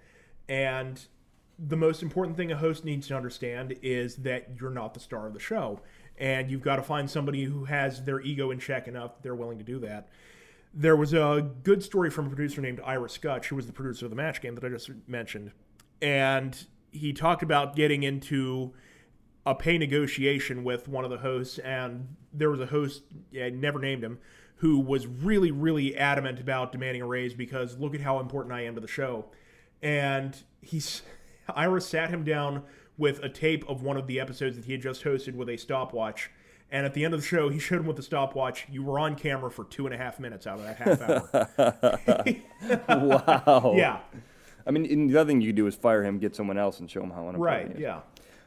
[0.49, 1.01] And
[1.59, 5.27] the most important thing a host needs to understand is that you're not the star
[5.27, 5.81] of the show.
[6.19, 9.35] And you've got to find somebody who has their ego in check enough that they're
[9.35, 10.09] willing to do that.
[10.75, 14.07] There was a good story from a producer named Ira Skutch, who was the producer
[14.07, 15.53] of the match game that I just mentioned.
[16.03, 18.75] And he talked about getting into
[19.47, 23.03] a pay negotiation with one of the hosts, and there was a host,
[23.41, 24.19] I never named him,
[24.57, 28.63] who was really, really adamant about demanding a raise because look at how important I
[28.63, 29.27] am to the show.
[29.81, 31.03] And he's
[31.55, 32.63] Ira sat him down
[32.97, 35.57] with a tape of one of the episodes that he had just hosted with a
[35.57, 36.31] stopwatch.
[36.71, 38.67] And at the end of the show, he showed him with the stopwatch.
[38.71, 41.97] You were on camera for two and a half minutes out of that half hour.
[43.49, 43.73] wow.
[43.75, 44.01] yeah,
[44.69, 46.79] I mean, and the other thing you could do is fire him, get someone else,
[46.79, 47.79] and show him how unimportant right.
[47.79, 48.01] Yeah.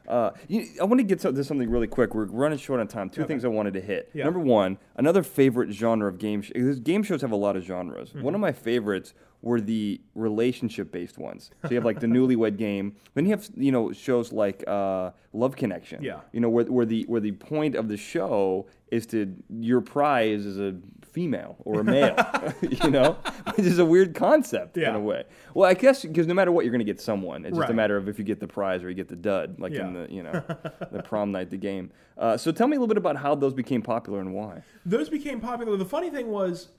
[0.08, 2.14] Uh, you, I want to get to, to something really quick.
[2.14, 3.10] We're running short on time.
[3.10, 4.10] Two things I wanted to hit.
[4.14, 4.26] Yeah.
[4.26, 6.52] Number one, another favorite genre of game sh-
[6.84, 8.10] game shows have a lot of genres.
[8.10, 8.22] Mm-hmm.
[8.22, 11.52] One of my favorites were the relationship-based ones.
[11.64, 12.96] So you have like the Newlywed Game.
[13.14, 16.04] Then you have you know shows like uh, Love Connection.
[16.04, 16.20] Yeah.
[16.32, 20.46] You know where, where the where the point of the show is to your prize
[20.46, 20.76] is a
[21.12, 22.16] female or a male.
[22.62, 23.18] you know,
[23.56, 25.24] which is a weird concept in a way.
[25.54, 27.46] Well, I guess because no matter what, you're going to get someone.
[27.46, 29.60] It's just a matter of if you get the prize or you get the dud,
[29.60, 30.44] like in the you know
[30.92, 31.92] the prom night, the game.
[32.18, 34.62] Uh, so tell me a little bit about how those became popular and why.
[34.86, 35.76] those became popular.
[35.78, 36.70] The funny thing was,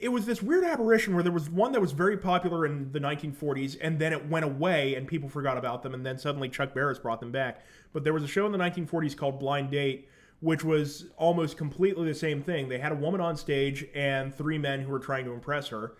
[0.00, 2.98] it was this weird aberration where there was one that was very popular in the
[2.98, 6.72] 1940s, and then it went away, and people forgot about them, and then suddenly Chuck
[6.72, 7.60] Barris brought them back.
[7.92, 10.08] But there was a show in the 1940s called Blind Date,
[10.40, 12.68] which was almost completely the same thing.
[12.68, 15.92] They had a woman on stage and three men who were trying to impress her.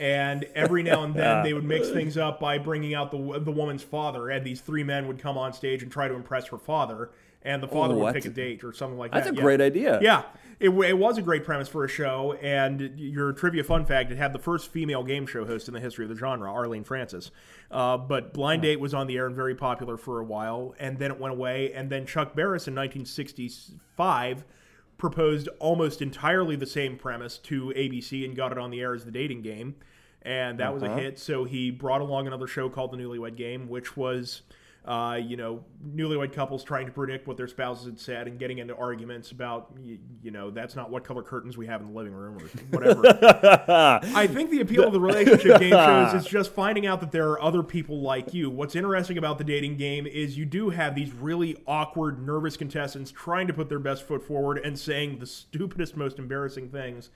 [0.00, 3.52] And every now and then they would mix things up by bringing out the the
[3.52, 6.58] woman's father, and these three men would come on stage and try to impress her
[6.58, 7.10] father,
[7.44, 9.32] and the father would pick a date or something like That's that.
[9.34, 9.44] That's a Yeah.
[9.56, 9.98] great idea.
[10.02, 10.22] Yeah,
[10.60, 12.32] it, it was a great premise for a show.
[12.40, 15.80] And your trivia fun fact: it had the first female game show host in the
[15.80, 17.30] history of the genre, Arlene Francis.
[17.70, 20.98] Uh, but Blind Date was on the air and very popular for a while, and
[20.98, 21.72] then it went away.
[21.72, 24.44] And then Chuck Barris in 1965
[24.96, 29.04] proposed almost entirely the same premise to ABC and got it on the air as
[29.04, 29.74] the dating game.
[30.22, 31.18] And that was a hit.
[31.18, 34.40] So he brought along another show called The Newlywed Game, which was
[34.84, 35.64] uh, you know,
[35.94, 39.70] newlywed couples trying to predict what their spouses had said and getting into arguments about,
[39.82, 42.42] you, you know, that's not what color curtains we have in the living room or
[42.70, 43.02] whatever.
[44.14, 47.30] I think the appeal of the relationship game shows is just finding out that there
[47.30, 48.50] are other people like you.
[48.50, 53.10] What's interesting about the dating game is you do have these really awkward, nervous contestants
[53.10, 57.08] trying to put their best foot forward and saying the stupidest, most embarrassing things.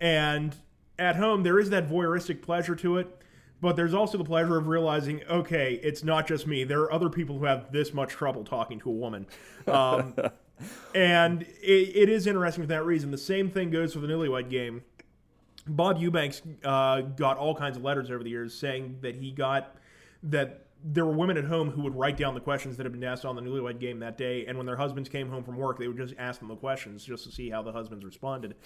[0.00, 0.56] And
[0.98, 3.16] at home, there is that voyeuristic pleasure to it.
[3.62, 6.64] But there's also the pleasure of realizing, okay, it's not just me.
[6.64, 9.24] There are other people who have this much trouble talking to a woman.
[9.68, 10.14] Um,
[10.96, 13.12] and it, it is interesting for that reason.
[13.12, 14.82] The same thing goes for the Newlywed Game.
[15.68, 19.76] Bob Eubanks uh, got all kinds of letters over the years saying that he got
[20.24, 23.04] that there were women at home who would write down the questions that had been
[23.04, 25.78] asked on the Newlywed Game that day, and when their husbands came home from work,
[25.78, 28.56] they would just ask them the questions just to see how the husbands responded.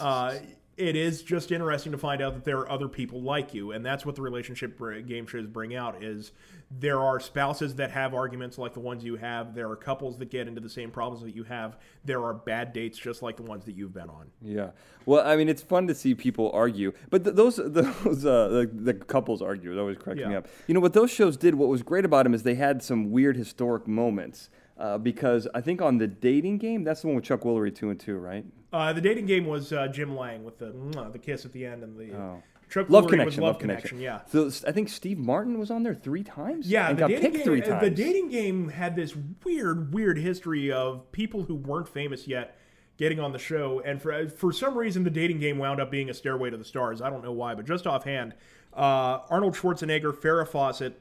[0.00, 0.36] Uh,
[0.76, 3.84] it is just interesting to find out that there are other people like you, and
[3.84, 6.02] that's what the relationship game shows bring out.
[6.02, 6.32] Is
[6.70, 9.54] there are spouses that have arguments like the ones you have.
[9.54, 11.78] There are couples that get into the same problems that you have.
[12.04, 14.26] There are bad dates just like the ones that you've been on.
[14.42, 14.70] Yeah.
[15.06, 18.70] Well, I mean, it's fun to see people argue, but th- those those uh, the,
[18.72, 19.72] the couples argue.
[19.72, 20.46] It always cracks me up.
[20.66, 21.54] You know what those shows did?
[21.54, 24.50] What was great about them is they had some weird historic moments.
[24.78, 27.88] Uh, because I think on the dating game, that's the one with Chuck Woolery two
[27.90, 28.44] and two, right?
[28.72, 30.72] Uh, the dating game was uh, Jim Lange with the
[31.12, 32.42] the kiss at the end and the Oh.
[32.68, 34.00] Chuck Love Woolery connection, love, love connection.
[34.00, 34.20] Yeah.
[34.26, 36.68] So I think Steve Martin was on there three times.
[36.68, 37.80] Yeah, the got dating picked game, three uh, times.
[37.82, 39.14] The dating game had this
[39.44, 42.58] weird, weird history of people who weren't famous yet
[42.96, 46.10] getting on the show, and for for some reason, the dating game wound up being
[46.10, 47.00] a stairway to the stars.
[47.00, 48.34] I don't know why, but just offhand,
[48.74, 51.00] uh, Arnold Schwarzenegger, Farrah Fawcett,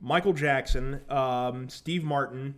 [0.00, 2.56] Michael Jackson, um, Steve Martin,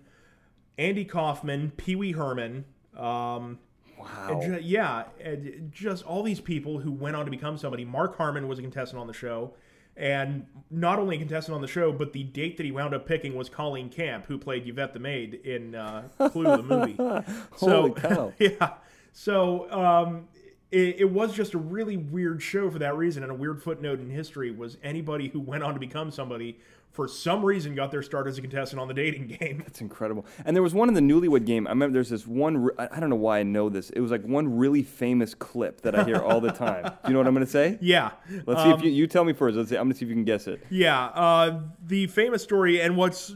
[0.78, 2.64] Andy Kaufman, Pee Wee Herman.
[2.96, 3.58] Um,
[3.98, 4.40] wow.
[4.42, 7.84] ju- yeah, and just all these people who went on to become somebody.
[7.84, 9.54] Mark Harmon was a contestant on the show,
[9.96, 13.06] and not only a contestant on the show, but the date that he wound up
[13.06, 16.94] picking was Colleen Camp, who played Yvette the maid in uh, Clue the movie.
[17.56, 18.32] so, Holy cow.
[18.38, 18.74] yeah,
[19.12, 20.28] so um,
[20.70, 24.00] it, it was just a really weird show for that reason, and a weird footnote
[24.00, 26.58] in history was anybody who went on to become somebody.
[26.90, 29.58] For some reason, got their start as a contestant on the dating game.
[29.58, 30.26] That's incredible.
[30.44, 31.66] And there was one in the Newlywed Game.
[31.66, 32.70] I remember there's this one.
[32.78, 33.90] I don't know why I know this.
[33.90, 36.84] It was like one really famous clip that I hear all the time.
[37.04, 37.78] Do you know what I'm going to say?
[37.80, 38.12] Yeah,
[38.46, 39.56] Let's see if you, you tell me first.
[39.56, 39.76] Let's see.
[39.76, 40.64] I'm going to see if you can guess it.
[40.70, 43.32] Yeah, uh, the famous story, and what's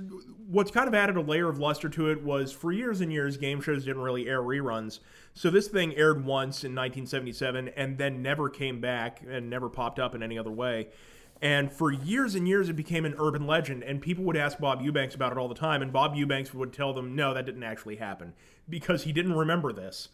[0.53, 3.39] what's kind of added a layer of luster to it was for years and years,
[3.39, 5.01] game shows didn't really air reruns.
[5.33, 9.99] So this thing aired once in 1977, and then never came back and never popped
[9.99, 10.89] up in any other way.
[11.41, 14.83] And for years and years, it became an urban legend, and people would ask Bob
[14.83, 17.65] Eubanks about it all the time, and Bob Eubanks would tell them, "No, that didn't
[17.65, 18.35] actually happen,"
[18.69, 20.11] because he didn't remember this.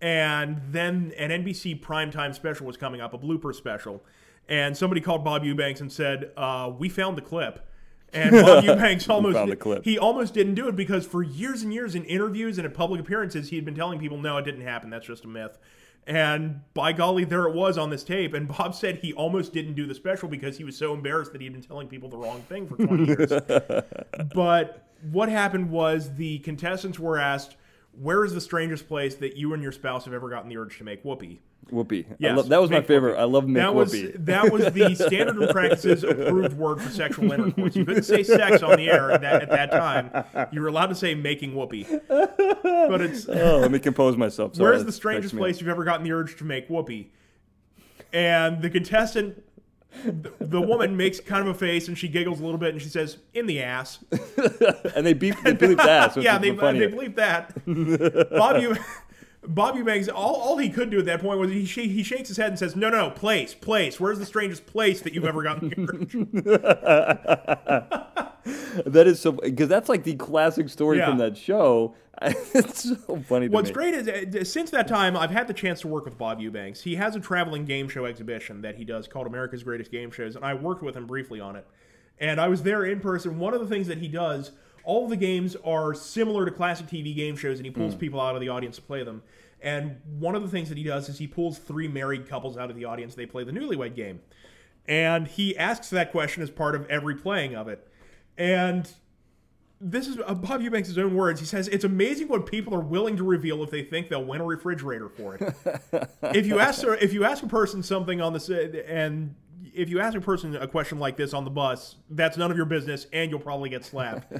[0.00, 4.04] And then an NBC primetime special was coming up, a blooper special.
[4.48, 7.67] And somebody called Bob Eubanks and said, uh, "We found the clip."
[8.12, 9.84] And Bob Eubanks almost found the clip.
[9.84, 13.00] he almost didn't do it because for years and years in interviews and at public
[13.00, 14.90] appearances, he had been telling people, "No, it didn't happen.
[14.90, 15.58] That's just a myth."
[16.06, 18.32] And by golly, there it was on this tape.
[18.32, 21.40] And Bob said he almost didn't do the special because he was so embarrassed that
[21.42, 23.30] he had been telling people the wrong thing for 20 years.
[24.34, 27.56] but what happened was the contestants were asked,
[27.92, 30.78] "Where is the strangest place that you and your spouse have ever gotten the urge
[30.78, 31.40] to make whoopee?"
[31.70, 32.06] Whoopee.
[32.10, 33.10] I Yes, love- that was my favorite.
[33.12, 33.20] whoopee.
[33.20, 34.12] I love make that was whoopee.
[34.20, 37.76] that was the standard and practices approved word for sexual intercourse.
[37.76, 40.48] You couldn't say sex on the air at that, at that time.
[40.50, 41.86] You were allowed to say making whoopee.
[42.08, 44.54] But it's oh, let me compose myself.
[44.56, 45.42] Sorry, where's the strangest cracks me up.
[45.42, 47.12] place you've ever gotten the urge to make whoopee?
[48.14, 49.44] And the contestant,
[50.04, 52.80] the, the woman makes kind of a face and she giggles a little bit and
[52.80, 54.02] she says, "In the ass."
[54.96, 56.16] And they beep, they bleep that.
[56.22, 57.54] Yeah, they, they believe that.
[57.66, 58.74] Bob, you.
[59.48, 62.28] Bob Eubanks, all, all he could do at that point was he, sh- he shakes
[62.28, 63.98] his head and says, No, no, place, place.
[63.98, 65.70] Where's the strangest place that you've ever gotten?
[68.86, 71.06] That is so because that's like the classic story Yeah.
[71.10, 71.94] from that show.
[72.22, 73.74] it's so funny to What's me.
[73.74, 76.80] great is uh, since that time, I've had the chance to work with Bob Eubanks.
[76.80, 80.34] He has a traveling game show exhibition that he does called America's Greatest Game Shows,
[80.34, 81.66] and I worked with him briefly on it.
[82.18, 83.38] And I was there in person.
[83.38, 84.52] One of the things that he does,
[84.88, 88.34] all the games are similar to classic TV game shows, and he pulls people out
[88.34, 89.22] of the audience to play them.
[89.60, 92.70] And one of the things that he does is he pulls three married couples out
[92.70, 93.14] of the audience.
[93.14, 94.20] They play the newlywed game.
[94.86, 97.86] And he asks that question as part of every playing of it.
[98.38, 98.90] And
[99.78, 101.38] this is uh, Bob Eubanks' own words.
[101.38, 104.40] He says, It's amazing what people are willing to reveal if they think they'll win
[104.40, 106.08] a refrigerator for it.
[106.34, 109.34] if you ask if you ask a person something on this and
[109.78, 112.56] if you ask a person a question like this on the bus, that's none of
[112.56, 114.32] your business, and you'll probably get slapped.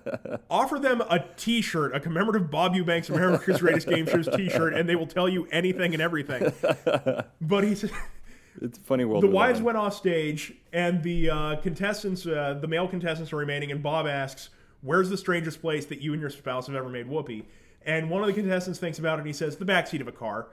[0.50, 4.94] Offer them a T-shirt, a commemorative Bob Eubanks America's Greatest Game Shows T-shirt, and they
[4.94, 6.52] will tell you anything and everything.
[7.40, 7.90] But he said.
[8.60, 9.22] It's a funny world.
[9.22, 13.72] The wives went off stage, and the uh, contestants, uh, the male contestants, are remaining.
[13.72, 14.50] And Bob asks,
[14.82, 17.46] "Where's the strangest place that you and your spouse have ever made whoopee?"
[17.84, 20.12] And one of the contestants thinks about it, and he says, "The backseat of a
[20.12, 20.46] car."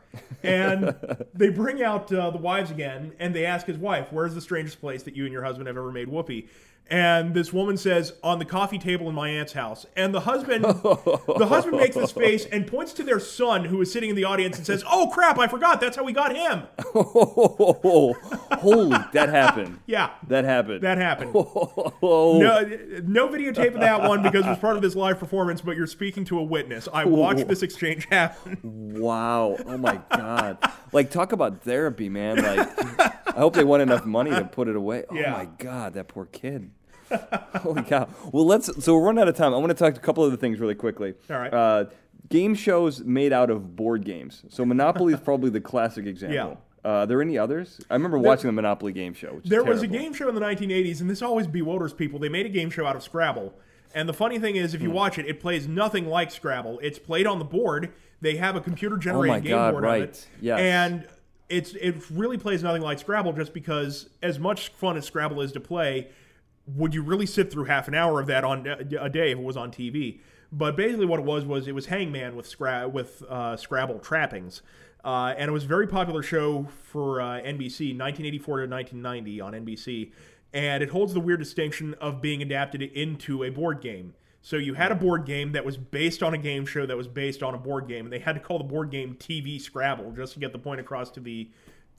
[0.44, 0.96] And
[1.34, 4.80] they bring out uh, the wives again, and they ask his wife, "Where's the strangest
[4.80, 6.48] place that you and your husband have ever made whoopee?"
[6.92, 10.64] And this woman says, "On the coffee table in my aunt's house." And the husband,
[10.66, 14.24] the husband makes this face and points to their son, who is sitting in the
[14.24, 15.38] audience, and says, "Oh crap!
[15.38, 15.80] I forgot.
[15.82, 16.64] That's how we got him."
[16.96, 18.14] Oh,
[18.60, 19.80] holy, that happened.
[19.86, 20.82] Yeah, That happened.
[20.82, 21.32] that happened.
[21.34, 22.62] Oh, No,
[23.04, 25.62] no videotape of that one because it was part of this live performance.
[25.62, 26.88] But you're speaking to a witness.
[26.94, 28.58] I watched this exchange happen.
[29.00, 29.56] wow.
[29.66, 30.58] Oh my God.
[30.92, 32.38] Like, talk about therapy, man.
[32.38, 35.06] Like, I hope they won enough money to put it away.
[35.10, 36.72] Oh my God, that poor kid.
[37.58, 38.08] Holy cow.
[38.32, 38.84] Well, let's.
[38.84, 39.54] So we're running out of time.
[39.54, 41.14] I want to talk a couple other things really quickly.
[41.30, 41.54] All right.
[41.54, 41.86] Uh,
[42.30, 44.44] game shows made out of board games.
[44.50, 46.62] So Monopoly is probably the classic example.
[46.84, 47.82] Uh, are there any others?
[47.90, 49.34] I remember watching the Monopoly game show.
[49.34, 52.20] Which is There was a game show in the 1980s, and this always bewilders people.
[52.20, 53.54] They made a game show out of Scrabble.
[53.94, 56.80] And the funny thing is, if you watch it, it plays nothing like Scrabble.
[56.82, 57.92] It's played on the board.
[58.22, 60.04] They have a computer generated Oh my game God, board right.
[60.04, 60.28] of it.
[60.42, 60.60] Yes.
[60.60, 61.08] And
[61.50, 65.52] it's it really plays nothing like Scrabble just because as much fun as Scrabble is
[65.54, 66.10] to play,
[66.76, 69.44] would you really sit through half an hour of that on a day if it
[69.44, 70.20] was on TV?
[70.52, 74.62] But basically, what it was was it was Hangman with Scra- with uh, Scrabble trappings,
[75.04, 79.54] uh, and it was a very popular show for uh, NBC, 1984 to 1990 on
[79.54, 80.12] NBC,
[80.54, 84.16] and it holds the weird distinction of being adapted into a board game.
[84.42, 87.08] So you had a board game that was based on a game show that was
[87.08, 90.12] based on a board game, and they had to call the board game TV Scrabble
[90.12, 91.50] just to get the point across to the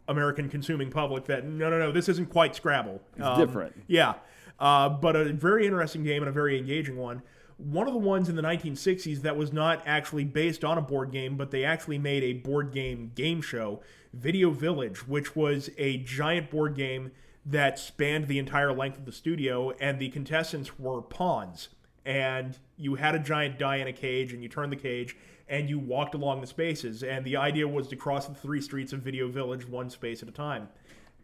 [0.08, 3.00] American consuming public that no, no, no, this isn't quite Scrabble.
[3.16, 3.74] It's different.
[3.86, 4.14] Yeah,
[4.60, 7.22] uh, but a very interesting game and a very engaging one.
[7.56, 11.10] One of the ones in the 1960s that was not actually based on a board
[11.10, 13.80] game, but they actually made a board game game show,
[14.14, 17.12] Video Village, which was a giant board game
[17.44, 21.68] that spanned the entire length of the studio, and the contestants were pawns.
[22.04, 25.16] And you had a giant die in a cage, and you turned the cage,
[25.48, 27.02] and you walked along the spaces.
[27.02, 30.28] And the idea was to cross the three streets of Video Village one space at
[30.28, 30.68] a time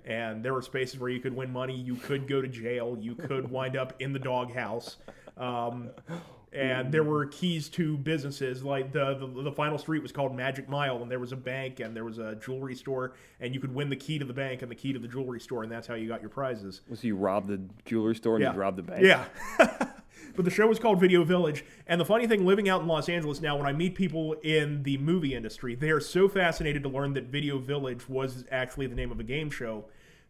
[0.07, 3.15] and there were spaces where you could win money, you could go to jail, you
[3.15, 4.97] could wind up in the doghouse.
[5.37, 5.91] Um,
[6.53, 10.69] and there were keys to businesses like the, the the final street was called Magic
[10.69, 13.75] Mile, and there was a bank and there was a jewelry store, and you could
[13.75, 15.87] win the key to the bank and the key to the jewelry store, and that's
[15.87, 16.81] how you got your prizes.
[16.95, 18.55] So you robbed the jewelry store and Yeah.
[18.55, 19.05] you robbed the bank.
[19.05, 19.25] Yeah.
[20.35, 21.63] but the show was called Video Village.
[21.89, 24.83] And the funny thing, living out in Los Angeles now, when I meet people in
[24.83, 28.95] the movie industry, they are so fascinated to learn that Video Village was actually the
[28.95, 29.85] name of a game show.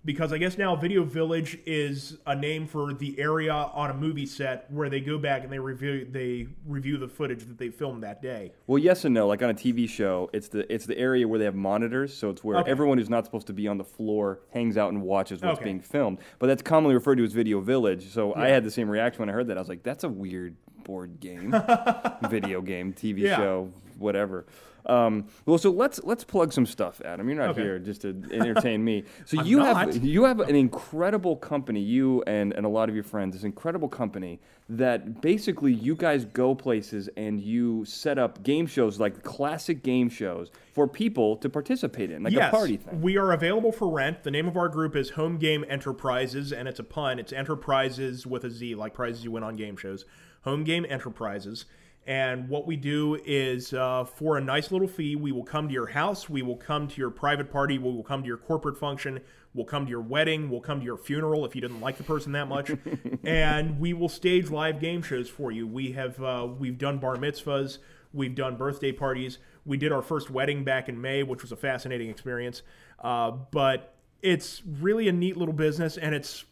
[0.07, 4.25] Because I guess now Video Village is a name for the area on a movie
[4.25, 8.05] set where they go back and they review they review the footage that they filmed
[8.05, 8.53] that day.
[8.69, 9.27] Well, yes and no.
[9.27, 12.31] Like on a TV show, it's the it's the area where they have monitors, so
[12.31, 12.71] it's where Okay.
[12.71, 15.65] everyone who's not supposed to be on the floor hangs out and watches what's Okay.
[15.65, 16.19] being filmed.
[16.39, 18.07] But that's commonly referred to as video village.
[18.07, 19.57] So I had the same reaction when I heard that.
[19.59, 20.55] I was like, "That's a weird
[20.85, 21.53] board game,
[22.31, 23.37] video game, TV Yeah.
[23.37, 24.47] show, whatever."
[24.87, 27.29] Um, well, so let's let's plug some stuff, Adam.
[27.29, 27.63] You're not Okay.
[27.63, 29.05] here just to entertain me.
[29.25, 29.77] So you not.
[29.95, 33.45] have you have an incredible company, you and, and a lot of your friends, this
[33.45, 39.23] incredible company that basically you guys go places and you set up game shows like
[39.23, 43.01] classic game shows for people to participate in, like yes, a party thing.
[43.01, 44.23] We are available for rent.
[44.25, 47.19] The name of our group is Home Game Enterprises, and it's a pun.
[47.19, 50.05] It's Enterprises with a Z, like prizes you win on game shows.
[50.43, 51.65] Home Game Enterprises.
[52.07, 55.75] And what we do is, uh, for a nice little fee, we will come to
[55.75, 58.79] your house, we will come to your private party, we will come to your corporate
[58.79, 59.21] function,
[59.55, 62.05] we'll come to your wedding, we'll come to your funeral if you didn't like the
[62.05, 62.71] person that much,
[63.25, 65.67] and we will stage live game shows for you.
[65.67, 67.79] We have uh, we've done bar mitzvahs,
[68.13, 71.57] we've done birthday parties, we did our first wedding back in May, which was a
[71.57, 72.63] fascinating experience.
[73.01, 76.45] Uh, but it's really a neat little business, and it's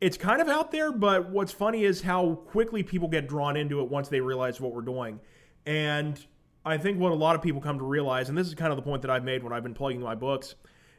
[0.00, 3.80] it's kind of out there, but what's funny is how quickly people get drawn into
[3.80, 5.20] it once they realize what we're doing.
[5.66, 6.24] And
[6.64, 8.76] I think what a lot of people come to realize, and this is kind of
[8.76, 10.54] the point that I've made when I've been plugging my books,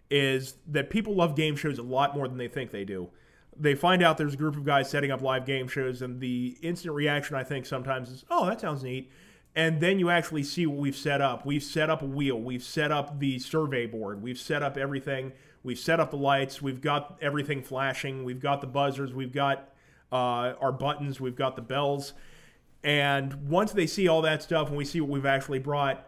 [0.10, 3.10] is that people love game shows a lot more than they think they do.
[3.56, 6.58] They find out there's a group of guys setting up live game shows, and the
[6.62, 9.12] instant reaction I think sometimes is, oh, that sounds neat.
[9.56, 11.46] And then you actually see what we've set up.
[11.46, 12.40] We've set up a wheel.
[12.40, 14.22] We've set up the survey board.
[14.22, 15.34] We've set up everything.
[15.64, 16.62] We've set up the lights.
[16.62, 18.24] We've got everything flashing.
[18.24, 19.14] We've got the buzzers.
[19.14, 19.70] We've got
[20.12, 21.20] uh, our buttons.
[21.20, 22.14] We've got the bells.
[22.84, 26.06] And once they see all that stuff and we see what we've actually brought,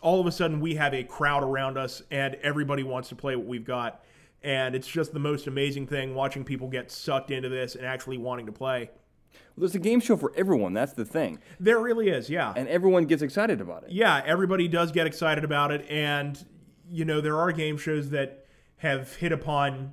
[0.00, 3.36] all of a sudden we have a crowd around us and everybody wants to play
[3.36, 4.02] what we've got.
[4.42, 8.16] And it's just the most amazing thing watching people get sucked into this and actually
[8.16, 8.90] wanting to play.
[9.32, 10.72] Well, there's a game show for everyone.
[10.72, 11.38] That's the thing.
[11.60, 12.52] There really is, yeah.
[12.56, 13.90] And everyone gets excited about it.
[13.90, 15.86] Yeah, everybody does get excited about it.
[15.90, 16.42] And,
[16.90, 18.45] you know, there are game shows that
[18.78, 19.92] have hit upon,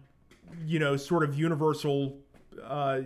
[0.66, 2.20] you know, sort of universal,
[2.64, 3.02] uh,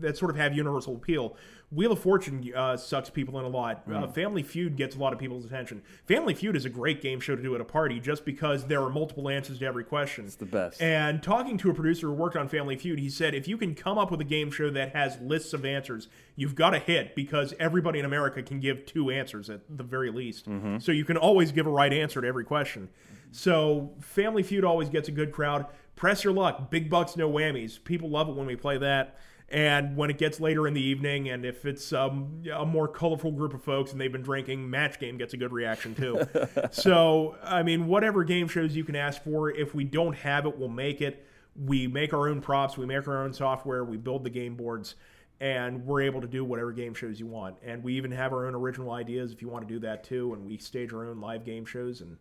[0.00, 1.36] that sort of have universal appeal.
[1.74, 3.82] Wheel of Fortune uh, sucks people in a lot.
[3.90, 5.82] Uh, Family Feud gets a lot of people's attention.
[6.06, 8.82] Family Feud is a great game show to do at a party just because there
[8.82, 10.26] are multiple answers to every question.
[10.26, 10.82] It's the best.
[10.82, 13.74] And talking to a producer who worked on Family Feud, he said if you can
[13.74, 17.14] come up with a game show that has lists of answers, you've got a hit
[17.14, 20.46] because everybody in America can give two answers at the very least.
[20.78, 22.90] So you can always give a right answer to every question.
[23.30, 25.66] So Family Feud always gets a good crowd.
[25.96, 26.70] Press your luck.
[26.70, 27.82] Big bucks, no whammies.
[27.82, 29.16] People love it when we play that.
[29.52, 33.30] And when it gets later in the evening, and if it's um, a more colorful
[33.30, 36.26] group of folks and they've been drinking, Match Game gets a good reaction too.
[36.70, 40.56] so, I mean, whatever game shows you can ask for, if we don't have it,
[40.58, 41.26] we'll make it.
[41.54, 44.94] We make our own props, we make our own software, we build the game boards,
[45.38, 47.56] and we're able to do whatever game shows you want.
[47.62, 50.32] And we even have our own original ideas if you want to do that too.
[50.32, 52.16] And we stage our own live game shows and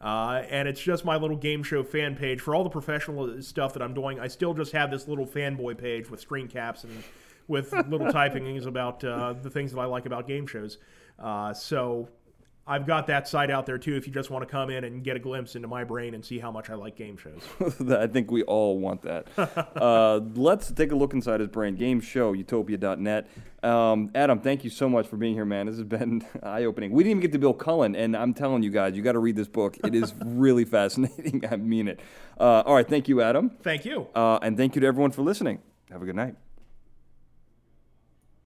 [0.00, 2.40] Uh, and it's just my little game show fan page.
[2.40, 5.76] For all the professional stuff that I'm doing, I still just have this little fanboy
[5.78, 7.02] page with screen caps and
[7.48, 10.78] with little typings about uh, the things that I like about game shows.
[11.18, 12.08] Uh, so
[12.66, 15.02] I've got that site out there too if you just want to come in and
[15.02, 17.42] get a glimpse into my brain and see how much I like game shows.
[17.90, 19.26] I think we all want that.
[19.76, 21.74] uh, let's take a look inside his brain.
[21.74, 23.28] Game show, utopia.net.
[23.62, 25.66] Um, Adam, thank you so much for being here, man.
[25.66, 26.92] This has been eye opening.
[26.92, 29.18] We didn't even get to Bill Cullen, and I'm telling you guys, you got to
[29.18, 29.76] read this book.
[29.84, 31.44] It is really fascinating.
[31.50, 32.00] I mean it.
[32.38, 33.50] Uh, all right, thank you, Adam.
[33.62, 34.06] Thank you.
[34.14, 35.60] Uh, and thank you to everyone for listening.
[35.90, 36.36] Have a good night.